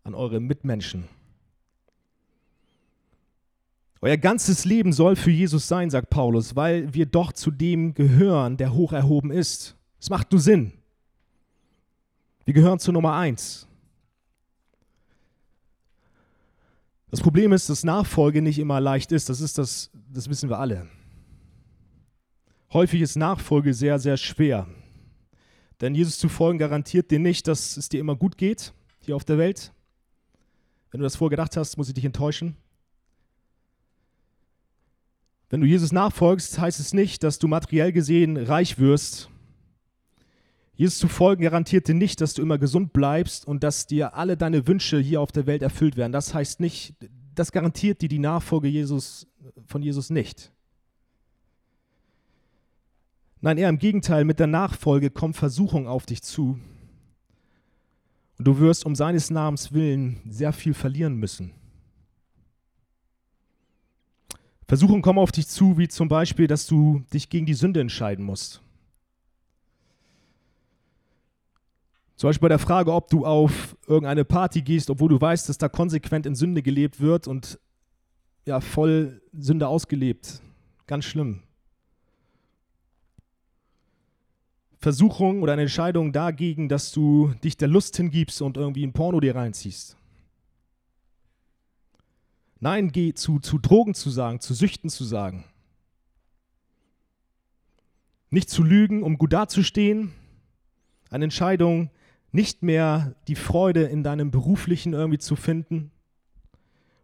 [0.05, 1.05] an eure Mitmenschen.
[4.01, 8.57] Euer ganzes Leben soll für Jesus sein, sagt Paulus, weil wir doch zu dem gehören,
[8.57, 9.77] der hoch erhoben ist.
[10.01, 10.73] Es macht nur Sinn.
[12.45, 13.67] Wir gehören zur Nummer eins.
[17.11, 19.29] Das Problem ist, dass Nachfolge nicht immer leicht ist.
[19.29, 20.87] Das ist das, das wissen wir alle.
[22.73, 24.67] Häufig ist Nachfolge sehr, sehr schwer.
[25.81, 29.25] Denn Jesus zu folgen garantiert dir nicht, dass es dir immer gut geht hier auf
[29.25, 29.73] der Welt.
[30.91, 32.57] Wenn du das vorgedacht hast, muss ich dich enttäuschen.
[35.51, 39.31] Wenn du Jesus nachfolgst, heißt es nicht, dass du materiell gesehen reich wirst.
[40.75, 44.37] Jesus zu folgen garantiert dir nicht, dass du immer gesund bleibst und dass dir alle
[44.37, 46.13] deine Wünsche hier auf der Welt erfüllt werden.
[46.13, 46.95] Das heißt nicht,
[47.35, 49.27] das garantiert dir die Nachfolge Jesus,
[49.67, 50.53] von Jesus nicht.
[53.41, 56.59] Nein, eher im Gegenteil, mit der Nachfolge kommt Versuchung auf dich zu.
[58.39, 61.53] Und du wirst um seines Namens willen sehr viel verlieren müssen.
[64.69, 68.25] Versuchungen kommen auf dich zu, wie zum Beispiel, dass du dich gegen die Sünde entscheiden
[68.25, 68.63] musst.
[72.17, 75.57] Zum Beispiel bei der Frage, ob du auf irgendeine Party gehst, obwohl du weißt, dass
[75.57, 77.59] da konsequent in Sünde gelebt wird und
[78.45, 80.43] ja, voll Sünde ausgelebt.
[80.87, 81.43] Ganz schlimm.
[84.79, 89.19] Versuchung oder eine Entscheidung dagegen, dass du dich der Lust hingibst und irgendwie ein Porno
[89.19, 89.97] dir reinziehst.
[92.61, 95.45] Nein, geh zu, zu Drogen zu sagen, zu Süchten zu sagen.
[98.31, 100.13] Nicht zu lügen, um gut dazustehen.
[101.11, 101.91] Eine Entscheidung,
[102.31, 105.91] nicht mehr die Freude in deinem beruflichen irgendwie zu finden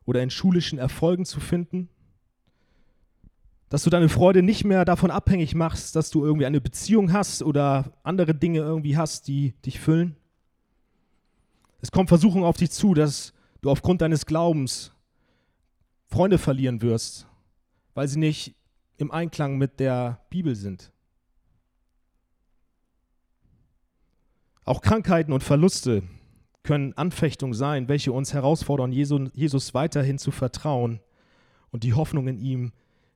[0.04, 1.88] oder in schulischen Erfolgen zu finden.
[3.74, 7.42] Dass du deine Freude nicht mehr davon abhängig machst, dass du irgendwie eine Beziehung hast
[7.42, 10.14] oder andere Dinge irgendwie hast, die dich füllen.
[11.80, 14.92] Es kommt Versuchung auf dich zu, dass du aufgrund deines Glaubens
[16.06, 17.26] Freunde verlieren wirst,
[17.94, 18.54] weil sie nicht
[18.96, 20.92] im Einklang mit der Bibel sind.
[24.64, 26.04] Auch Krankheiten und Verluste
[26.62, 31.00] können Anfechtungen sein, welche uns herausfordern, Jesus weiterhin zu vertrauen
[31.72, 32.72] und die Hoffnung in ihm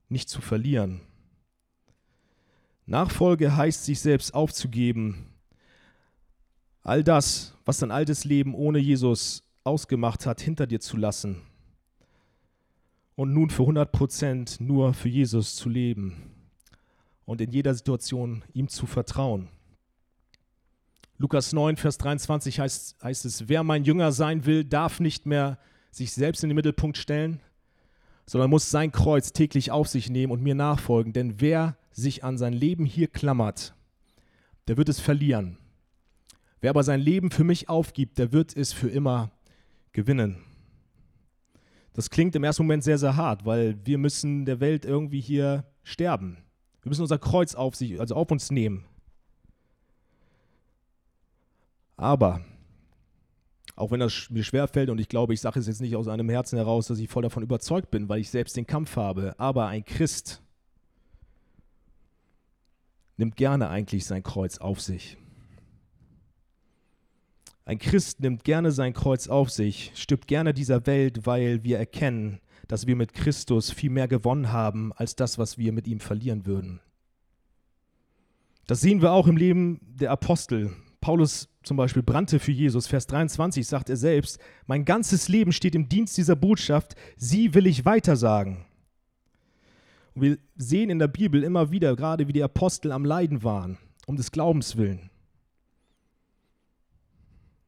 [0.08, 1.00] nicht zu verlieren.
[2.86, 5.26] Nachfolge heißt, sich selbst aufzugeben.
[6.82, 11.42] All das, was dein altes Leben ohne Jesus ausgemacht hat, hinter dir zu lassen
[13.18, 16.32] und nun für 100 Prozent nur für Jesus zu leben
[17.24, 19.48] und in jeder Situation ihm zu vertrauen.
[21.18, 25.58] Lukas 9, Vers 23 heißt, heißt es, wer mein Jünger sein will, darf nicht mehr
[25.90, 27.40] sich selbst in den Mittelpunkt stellen,
[28.28, 31.14] sondern muss sein Kreuz täglich auf sich nehmen und mir nachfolgen.
[31.14, 33.74] Denn wer sich an sein Leben hier klammert,
[34.68, 35.56] der wird es verlieren.
[36.60, 39.30] Wer aber sein Leben für mich aufgibt, der wird es für immer
[39.92, 40.44] gewinnen.
[41.94, 45.64] Das klingt im ersten Moment sehr, sehr hart, weil wir müssen der Welt irgendwie hier
[45.82, 46.36] sterben.
[46.82, 48.84] Wir müssen unser Kreuz auf, sich, also auf uns nehmen.
[51.96, 52.44] Aber,
[53.78, 56.28] auch wenn das mir schwerfällt und ich glaube, ich sage es jetzt nicht aus einem
[56.28, 59.68] Herzen heraus, dass ich voll davon überzeugt bin, weil ich selbst den Kampf habe, aber
[59.68, 60.42] ein Christ
[63.16, 65.16] nimmt gerne eigentlich sein Kreuz auf sich.
[67.64, 72.40] Ein Christ nimmt gerne sein Kreuz auf sich, stirbt gerne dieser Welt, weil wir erkennen,
[72.66, 76.46] dass wir mit Christus viel mehr gewonnen haben als das, was wir mit ihm verlieren
[76.46, 76.80] würden.
[78.66, 80.74] Das sehen wir auch im Leben der Apostel.
[81.00, 82.86] Paulus zum Beispiel brannte für Jesus.
[82.86, 87.66] Vers 23 sagt er selbst, mein ganzes Leben steht im Dienst dieser Botschaft, sie will
[87.66, 88.64] ich weitersagen.
[90.14, 93.78] Und wir sehen in der Bibel immer wieder, gerade wie die Apostel am Leiden waren,
[94.06, 95.10] um des Glaubens willen.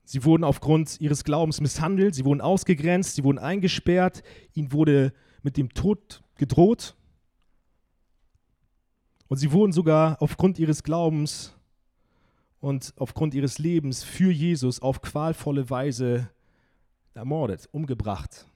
[0.04, 5.12] Sie wurden aufgrund ihres Glaubens misshandelt, sie wurden ausgegrenzt, sie wurden eingesperrt, ihnen wurde
[5.42, 6.96] mit dem Tod gedroht.
[9.28, 11.54] Und sie wurden sogar aufgrund ihres Glaubens
[12.60, 16.30] und aufgrund ihres Lebens für Jesus auf qualvolle Weise
[17.14, 18.46] ermordet, umgebracht.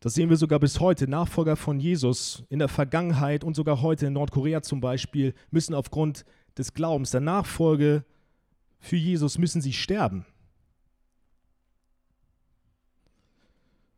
[0.00, 1.08] Das sehen wir sogar bis heute.
[1.08, 6.24] Nachfolger von Jesus in der Vergangenheit und sogar heute in Nordkorea zum Beispiel müssen aufgrund
[6.56, 8.04] des Glaubens, der Nachfolge
[8.80, 10.24] für Jesus müssen sie sterben.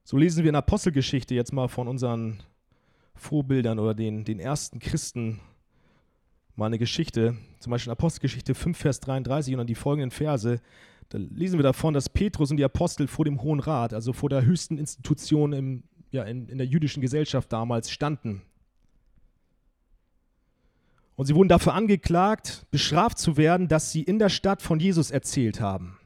[0.05, 2.43] So lesen wir in Apostelgeschichte jetzt mal von unseren
[3.15, 5.41] Vorbildern oder den, den ersten Christen
[6.61, 10.61] mal eine Geschichte, zum Beispiel in Apostelgeschichte 5, Vers 33 und dann die folgenden Verse.
[11.09, 14.29] Da lesen wir davon, dass Petrus und die Apostel vor dem Hohen Rat, also vor
[14.29, 18.43] der höchsten Institution im, ja, in, in der jüdischen Gesellschaft damals, standen.
[21.17, 25.11] Und sie wurden dafür angeklagt, bestraft zu werden, dass sie in der Stadt von Jesus
[25.11, 26.00] erzählt haben.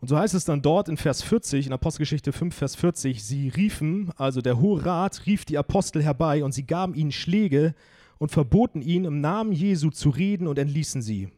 [0.00, 3.48] Und so heißt es dann dort in Vers 40, in Apostelgeschichte 5, Vers 40, sie
[3.48, 7.74] riefen, also der Hohe Rat rief die Apostel herbei und sie gaben ihnen Schläge
[8.18, 11.30] und verboten ihnen im Namen Jesu zu reden und entließen sie.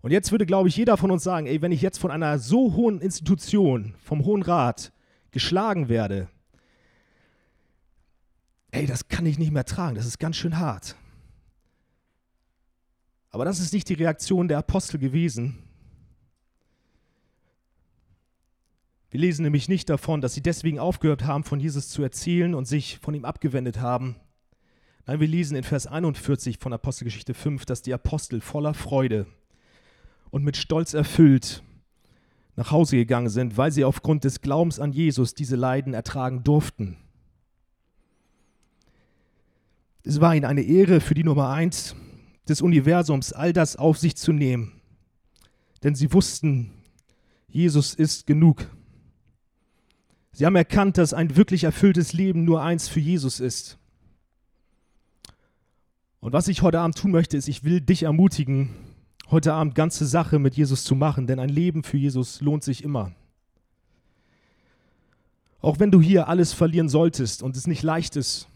[0.00, 2.38] Und jetzt würde, glaube ich, jeder von uns sagen, ey, wenn ich jetzt von einer
[2.38, 4.92] so hohen Institution, vom Hohen Rat,
[5.30, 6.28] geschlagen werde,
[8.72, 10.96] ey, das kann ich nicht mehr tragen, das ist ganz schön hart.
[13.30, 15.58] Aber das ist nicht die Reaktion der Apostel gewesen.
[19.12, 22.64] Wir lesen nämlich nicht davon, dass sie deswegen aufgehört haben, von Jesus zu erzählen und
[22.64, 24.16] sich von ihm abgewendet haben.
[25.04, 29.26] Nein, wir lesen in Vers 41 von Apostelgeschichte 5, dass die Apostel voller Freude
[30.30, 31.62] und mit Stolz erfüllt
[32.56, 36.96] nach Hause gegangen sind, weil sie aufgrund des Glaubens an Jesus diese Leiden ertragen durften.
[40.04, 41.94] Es war ihnen eine Ehre, für die Nummer eins
[42.48, 44.80] des Universums, all das auf sich zu nehmen.
[45.82, 46.70] Denn sie wussten,
[47.46, 48.70] Jesus ist genug.
[50.32, 53.78] Sie haben erkannt, dass ein wirklich erfülltes Leben nur eins für Jesus ist.
[56.20, 58.70] Und was ich heute Abend tun möchte, ist, ich will dich ermutigen,
[59.30, 62.82] heute Abend ganze Sache mit Jesus zu machen, denn ein Leben für Jesus lohnt sich
[62.82, 63.12] immer.
[65.60, 68.48] Auch wenn du hier alles verlieren solltest und es nicht leicht ist,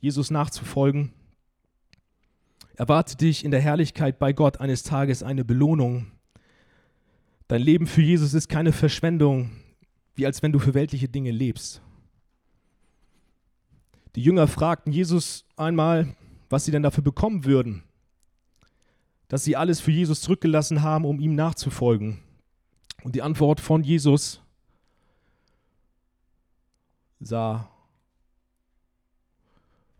[0.00, 1.12] Jesus nachzufolgen,
[2.76, 6.06] erwartet dich in der Herrlichkeit bei Gott eines Tages eine Belohnung.
[7.48, 9.50] Dein Leben für Jesus ist keine Verschwendung,
[10.14, 11.82] wie als wenn du für weltliche Dinge lebst.
[14.14, 16.14] Die Jünger fragten Jesus einmal,
[16.48, 17.82] was sie denn dafür bekommen würden,
[19.28, 22.20] dass sie alles für Jesus zurückgelassen haben, um ihm nachzufolgen.
[23.02, 24.40] Und die Antwort von Jesus
[27.20, 27.68] sah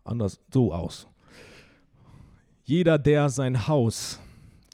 [0.03, 1.07] anders so aus.
[2.63, 4.19] Jeder, der sein Haus,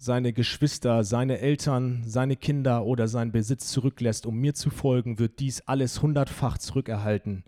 [0.01, 5.39] seine Geschwister, seine Eltern, seine Kinder oder seinen Besitz zurücklässt, um mir zu folgen, wird
[5.39, 7.43] dies alles hundertfach zurückerhalten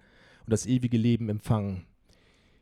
[0.46, 1.88] und das ewige Leben empfangen.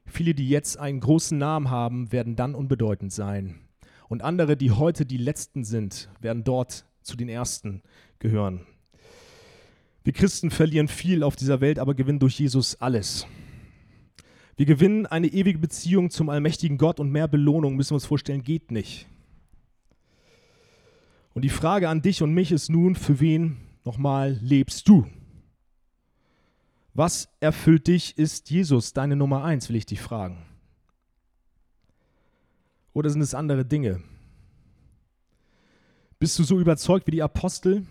[0.05, 3.59] Viele, die jetzt einen großen Namen haben, werden dann unbedeutend sein.
[4.07, 7.81] Und andere, die heute die Letzten sind, werden dort zu den Ersten
[8.19, 8.61] gehören.
[10.05, 13.27] Wir Christen verlieren viel auf dieser Welt, aber gewinnen durch Jesus alles.
[14.55, 18.43] Wir gewinnen eine ewige Beziehung zum allmächtigen Gott und mehr Belohnung, müssen wir uns vorstellen,
[18.43, 19.10] geht nicht.
[21.33, 25.07] Und die Frage an dich und mich ist nun, für wen nochmal lebst du?
[26.93, 28.17] Was erfüllt dich?
[28.17, 30.45] Ist Jesus deine Nummer eins, will ich dich fragen.
[32.93, 34.01] Oder sind es andere Dinge?
[36.19, 37.87] Bist du so überzeugt wie die Apostel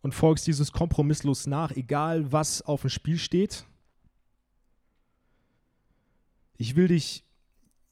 [0.00, 3.66] und folgst Jesus kompromisslos nach, egal was auf dem Spiel steht?
[6.56, 7.22] Ich will dich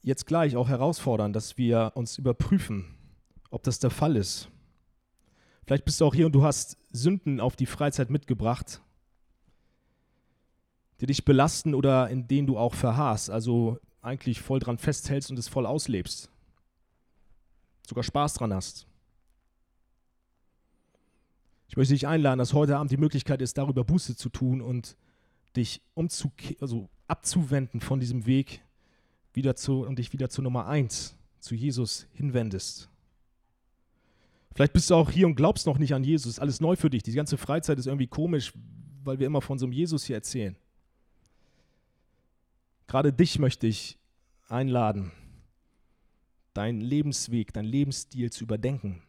[0.02, 2.94] jetzt gleich auch herausfordern, dass wir uns überprüfen,
[3.50, 4.48] ob das der Fall ist.
[5.66, 8.80] Vielleicht bist du auch hier und du hast Sünden auf die Freizeit mitgebracht
[11.00, 15.38] die dich belasten oder in denen du auch verharrst, also eigentlich voll dran festhältst und
[15.38, 16.30] es voll auslebst.
[17.86, 18.86] Sogar Spaß dran hast.
[21.68, 24.96] Ich möchte dich einladen, dass heute Abend die Möglichkeit ist, darüber Buße zu tun und
[25.56, 25.82] dich
[26.60, 28.62] also abzuwenden von diesem Weg
[29.32, 32.88] wieder zu, und dich wieder zu Nummer eins, zu Jesus hinwendest.
[34.54, 36.38] Vielleicht bist du auch hier und glaubst noch nicht an Jesus.
[36.38, 37.02] Alles neu für dich.
[37.02, 38.52] Die ganze Freizeit ist irgendwie komisch,
[39.02, 40.56] weil wir immer von so einem Jesus hier erzählen.
[42.86, 43.98] Gerade dich möchte ich
[44.48, 45.10] einladen,
[46.52, 49.02] deinen Lebensweg, deinen Lebensstil zu überdenken.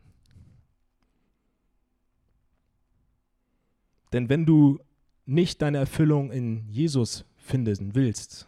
[4.14, 4.80] Denn wenn du
[5.26, 8.48] nicht deine Erfüllung in Jesus finden willst,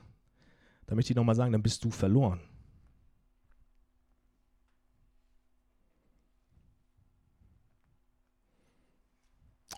[0.87, 2.39] dann möchte ich nochmal sagen, dann bist du verloren.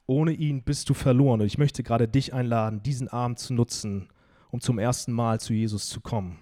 [0.10, 1.42] Ohne ihn bist du verloren.
[1.42, 4.08] Und ich möchte gerade dich einladen, diesen Abend zu nutzen,
[4.50, 6.40] um zum ersten Mal zu Jesus zu kommen.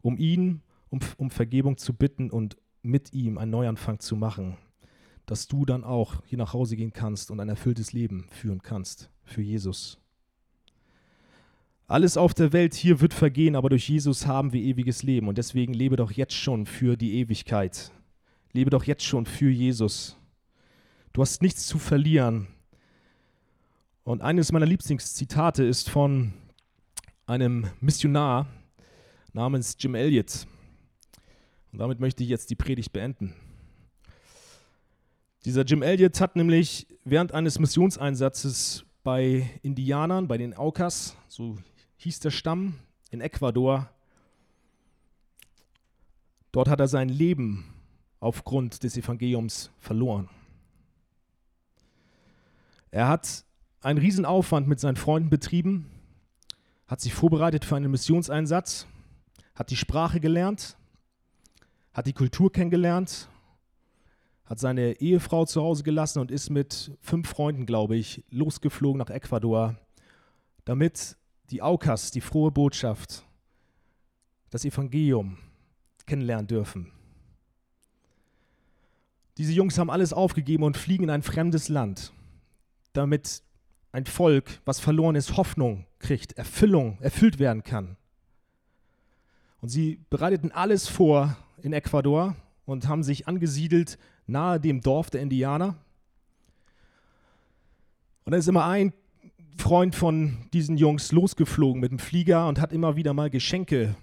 [0.00, 4.58] Um ihn um, um Vergebung zu bitten und mit ihm einen Neuanfang zu machen,
[5.26, 9.10] dass du dann auch hier nach Hause gehen kannst und ein erfülltes Leben führen kannst
[9.24, 9.98] für Jesus.
[11.88, 15.36] Alles auf der Welt hier wird vergehen, aber durch Jesus haben wir ewiges Leben und
[15.36, 17.90] deswegen lebe doch jetzt schon für die Ewigkeit.
[18.52, 20.16] Lebe doch jetzt schon für Jesus.
[21.12, 22.48] Du hast nichts zu verlieren.
[24.04, 26.32] Und eines meiner Lieblingszitate ist von
[27.26, 28.48] einem Missionar
[29.32, 30.46] namens Jim Elliot.
[31.70, 33.32] Und damit möchte ich jetzt die Predigt beenden.
[35.44, 41.58] Dieser Jim Elliot hat nämlich während eines Missionseinsatzes bei Indianern, bei den Aukas, so
[41.98, 42.80] hieß der Stamm,
[43.10, 43.88] in Ecuador,
[46.50, 47.72] dort hat er sein Leben
[48.18, 50.28] aufgrund des Evangeliums verloren.
[52.90, 53.44] Er hat
[53.82, 55.90] einen Riesenaufwand mit seinen Freunden betrieben,
[56.86, 58.86] hat sich vorbereitet für einen Missionseinsatz,
[59.54, 60.76] hat die Sprache gelernt,
[61.92, 63.28] hat die Kultur kennengelernt,
[64.44, 69.10] hat seine Ehefrau zu Hause gelassen und ist mit fünf Freunden, glaube ich, losgeflogen nach
[69.10, 69.76] Ecuador,
[70.64, 71.16] damit
[71.50, 73.24] die Aukas, die frohe Botschaft,
[74.50, 75.38] das Evangelium
[76.06, 76.92] kennenlernen dürfen.
[79.38, 82.12] Diese Jungs haben alles aufgegeben und fliegen in ein fremdes Land,
[82.92, 83.42] damit
[83.92, 87.96] ein Volk, was verloren ist, Hoffnung kriegt, Erfüllung, erfüllt werden kann.
[89.60, 92.34] Und sie bereiteten alles vor in Ecuador
[92.64, 95.76] und haben sich angesiedelt nahe dem Dorf der Indianer.
[98.24, 98.92] Und dann ist immer ein
[99.56, 103.94] Freund von diesen Jungs losgeflogen mit dem Flieger und hat immer wieder mal Geschenke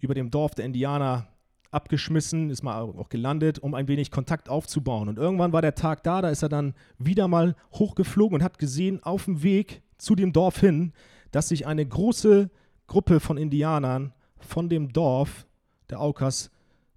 [0.00, 1.26] über dem Dorf der Indianer
[1.70, 5.08] abgeschmissen, ist mal auch gelandet, um ein wenig Kontakt aufzubauen.
[5.08, 8.58] Und irgendwann war der Tag da, da ist er dann wieder mal hochgeflogen und hat
[8.58, 10.92] gesehen, auf dem Weg zu dem Dorf hin,
[11.30, 12.50] dass sich eine große
[12.86, 15.46] Gruppe von Indianern von dem Dorf
[15.90, 16.50] der Aukas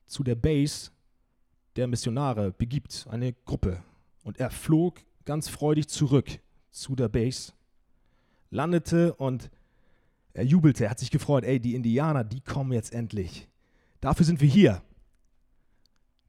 [0.08, 0.92] zu der Base
[1.76, 3.84] der Missionare begibt, eine Gruppe.
[4.24, 7.54] Und er flog ganz freudig zurück zu der Base,
[8.50, 9.50] landete und
[10.34, 13.48] er jubelte, er hat sich gefreut, ey, die Indianer, die kommen jetzt endlich.
[14.02, 14.82] Dafür sind wir hier.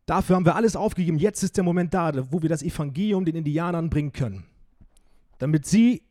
[0.06, 1.18] Dafür haben wir alles aufgegeben.
[1.18, 4.44] Jetzt ist der Moment da, wo wir das Evangelium den Indianern bringen können.
[5.38, 6.02] Damit sie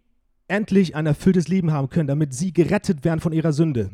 [0.48, 3.92] endlich ein erfülltes Leben haben können, damit sie gerettet werden von ihrer Sünde.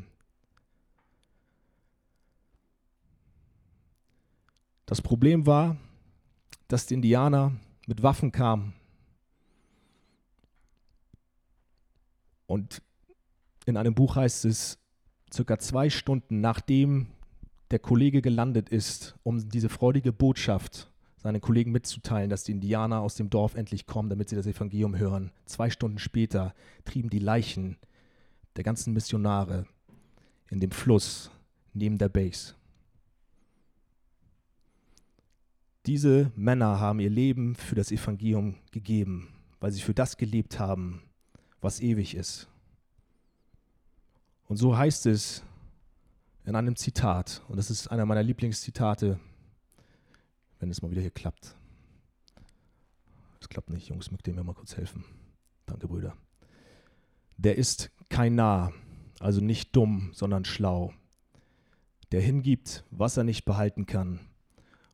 [4.85, 5.75] Das Problem war,
[6.69, 7.51] dass die Indianer
[7.85, 8.73] mit Waffen kamen.
[12.45, 12.81] Und
[13.65, 14.79] in einem Buch heißt es,
[15.31, 17.07] circa zwei Stunden nachdem
[17.71, 23.15] der Kollege gelandet ist, um diese freudige Botschaft seinen Kollegen mitzuteilen, dass die Indianer aus
[23.15, 25.31] dem Dorf endlich kommen, damit sie das Evangelium hören.
[25.45, 26.53] Zwei Stunden später
[26.85, 27.77] trieben die Leichen
[28.55, 29.65] der ganzen Missionare
[30.49, 31.31] in dem Fluss
[31.73, 32.55] neben der Base.
[35.85, 41.01] Diese Männer haben ihr Leben für das Evangelium gegeben, weil sie für das gelebt haben,
[41.61, 42.47] was ewig ist.
[44.47, 45.43] Und so heißt es
[46.47, 49.19] in einem Zitat, und das ist einer meiner Lieblingszitate,
[50.59, 51.57] wenn es mal wieder hier klappt.
[53.41, 55.03] Es klappt nicht, Jungs, mögt ihr mir mal kurz helfen?
[55.65, 56.15] Danke, Brüder.
[57.35, 58.71] Der ist kein Narr,
[59.19, 60.93] also nicht dumm, sondern schlau.
[62.13, 64.21] Der hingibt, was er nicht behalten kann,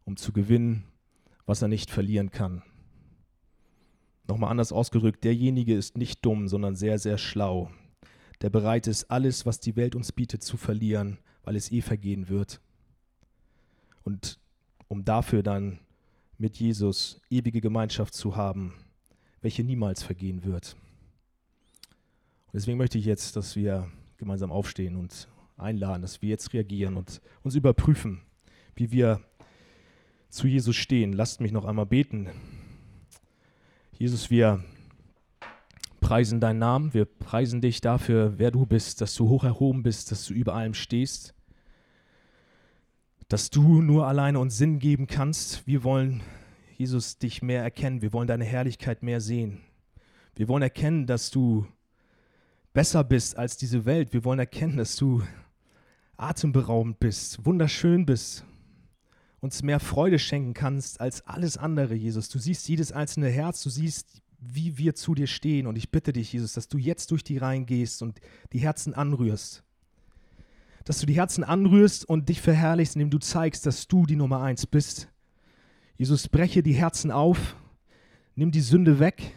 [0.06, 0.86] um zu gewinnen,
[1.46, 2.64] was er nicht verlieren kann.
[4.28, 7.70] Nochmal anders ausgedrückt, derjenige ist nicht dumm, sondern sehr, sehr schlau.
[8.42, 12.30] Der bereit ist, alles, was die Welt uns bietet, zu verlieren, weil es eh vergehen
[12.30, 12.60] wird.
[14.04, 14.40] Und
[14.88, 15.80] um dafür dann
[16.38, 18.74] mit Jesus ewige Gemeinschaft zu haben,
[19.42, 20.76] welche niemals vergehen wird.
[22.48, 25.28] Und deswegen möchte ich jetzt, dass wir gemeinsam aufstehen und
[25.58, 28.22] einladen, dass wir jetzt reagieren und uns überprüfen,
[28.76, 29.22] wie wir
[30.30, 31.14] zu Jesus stehen.
[31.14, 32.30] Lasst mich noch einmal beten.
[33.98, 34.64] Jesus, wir
[36.14, 40.12] preisen deinen Namen, wir preisen dich dafür, wer du bist, dass du hoch erhoben bist,
[40.12, 41.34] dass du über allem stehst
[43.30, 45.66] dass du nur alleine uns Sinn geben kannst.
[45.66, 46.22] Wir wollen,
[46.78, 48.04] Jesus, dich mehr erkennen.
[48.04, 49.62] Wir wollen deine Herrlichkeit mehr sehen.
[50.36, 51.66] Wir wollen erkennen, dass du
[52.74, 54.14] besser bist als diese Welt.
[54.14, 55.24] Wir wollen erkennen, dass du
[56.16, 58.46] atemberaubend bist, wunderschön bist,
[59.40, 62.30] uns mehr Freude schenken kannst als alles andere, Jesus.
[62.30, 65.68] Du siehst jedes einzelne Herz, du siehst, wie wir zu dir stehen.
[65.68, 68.20] Und ich bitte dich, Jesus, dass du jetzt durch die Reihen gehst und
[68.52, 69.64] die Herzen anrührst
[70.86, 74.42] dass du die Herzen anrührst und dich verherrlichst, indem du zeigst, dass du die Nummer
[74.42, 75.08] eins bist.
[75.98, 77.56] Jesus, breche die Herzen auf,
[78.36, 79.36] nimm die Sünde weg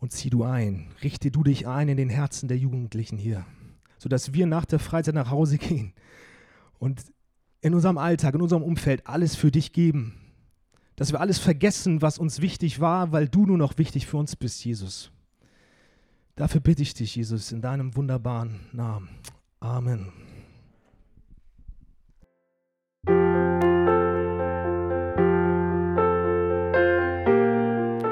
[0.00, 0.88] und zieh du ein.
[1.02, 3.46] Richte du dich ein in den Herzen der Jugendlichen hier,
[3.98, 5.92] sodass wir nach der Freizeit nach Hause gehen
[6.78, 7.02] und
[7.60, 10.20] in unserem Alltag, in unserem Umfeld alles für dich geben.
[10.96, 14.36] Dass wir alles vergessen, was uns wichtig war, weil du nur noch wichtig für uns
[14.36, 15.10] bist, Jesus.
[16.36, 19.08] Dafür bitte ich dich, Jesus, in deinem wunderbaren Namen.
[19.60, 20.12] Amen.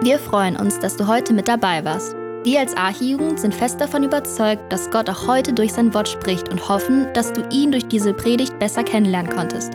[0.04, 2.16] Wir freuen uns, dass du heute mit dabei warst.
[2.44, 6.48] Wir als Archijugend sind fest davon überzeugt, dass Gott auch heute durch sein Wort spricht
[6.48, 9.74] und hoffen, dass du ihn durch diese Predigt besser kennenlernen konntest.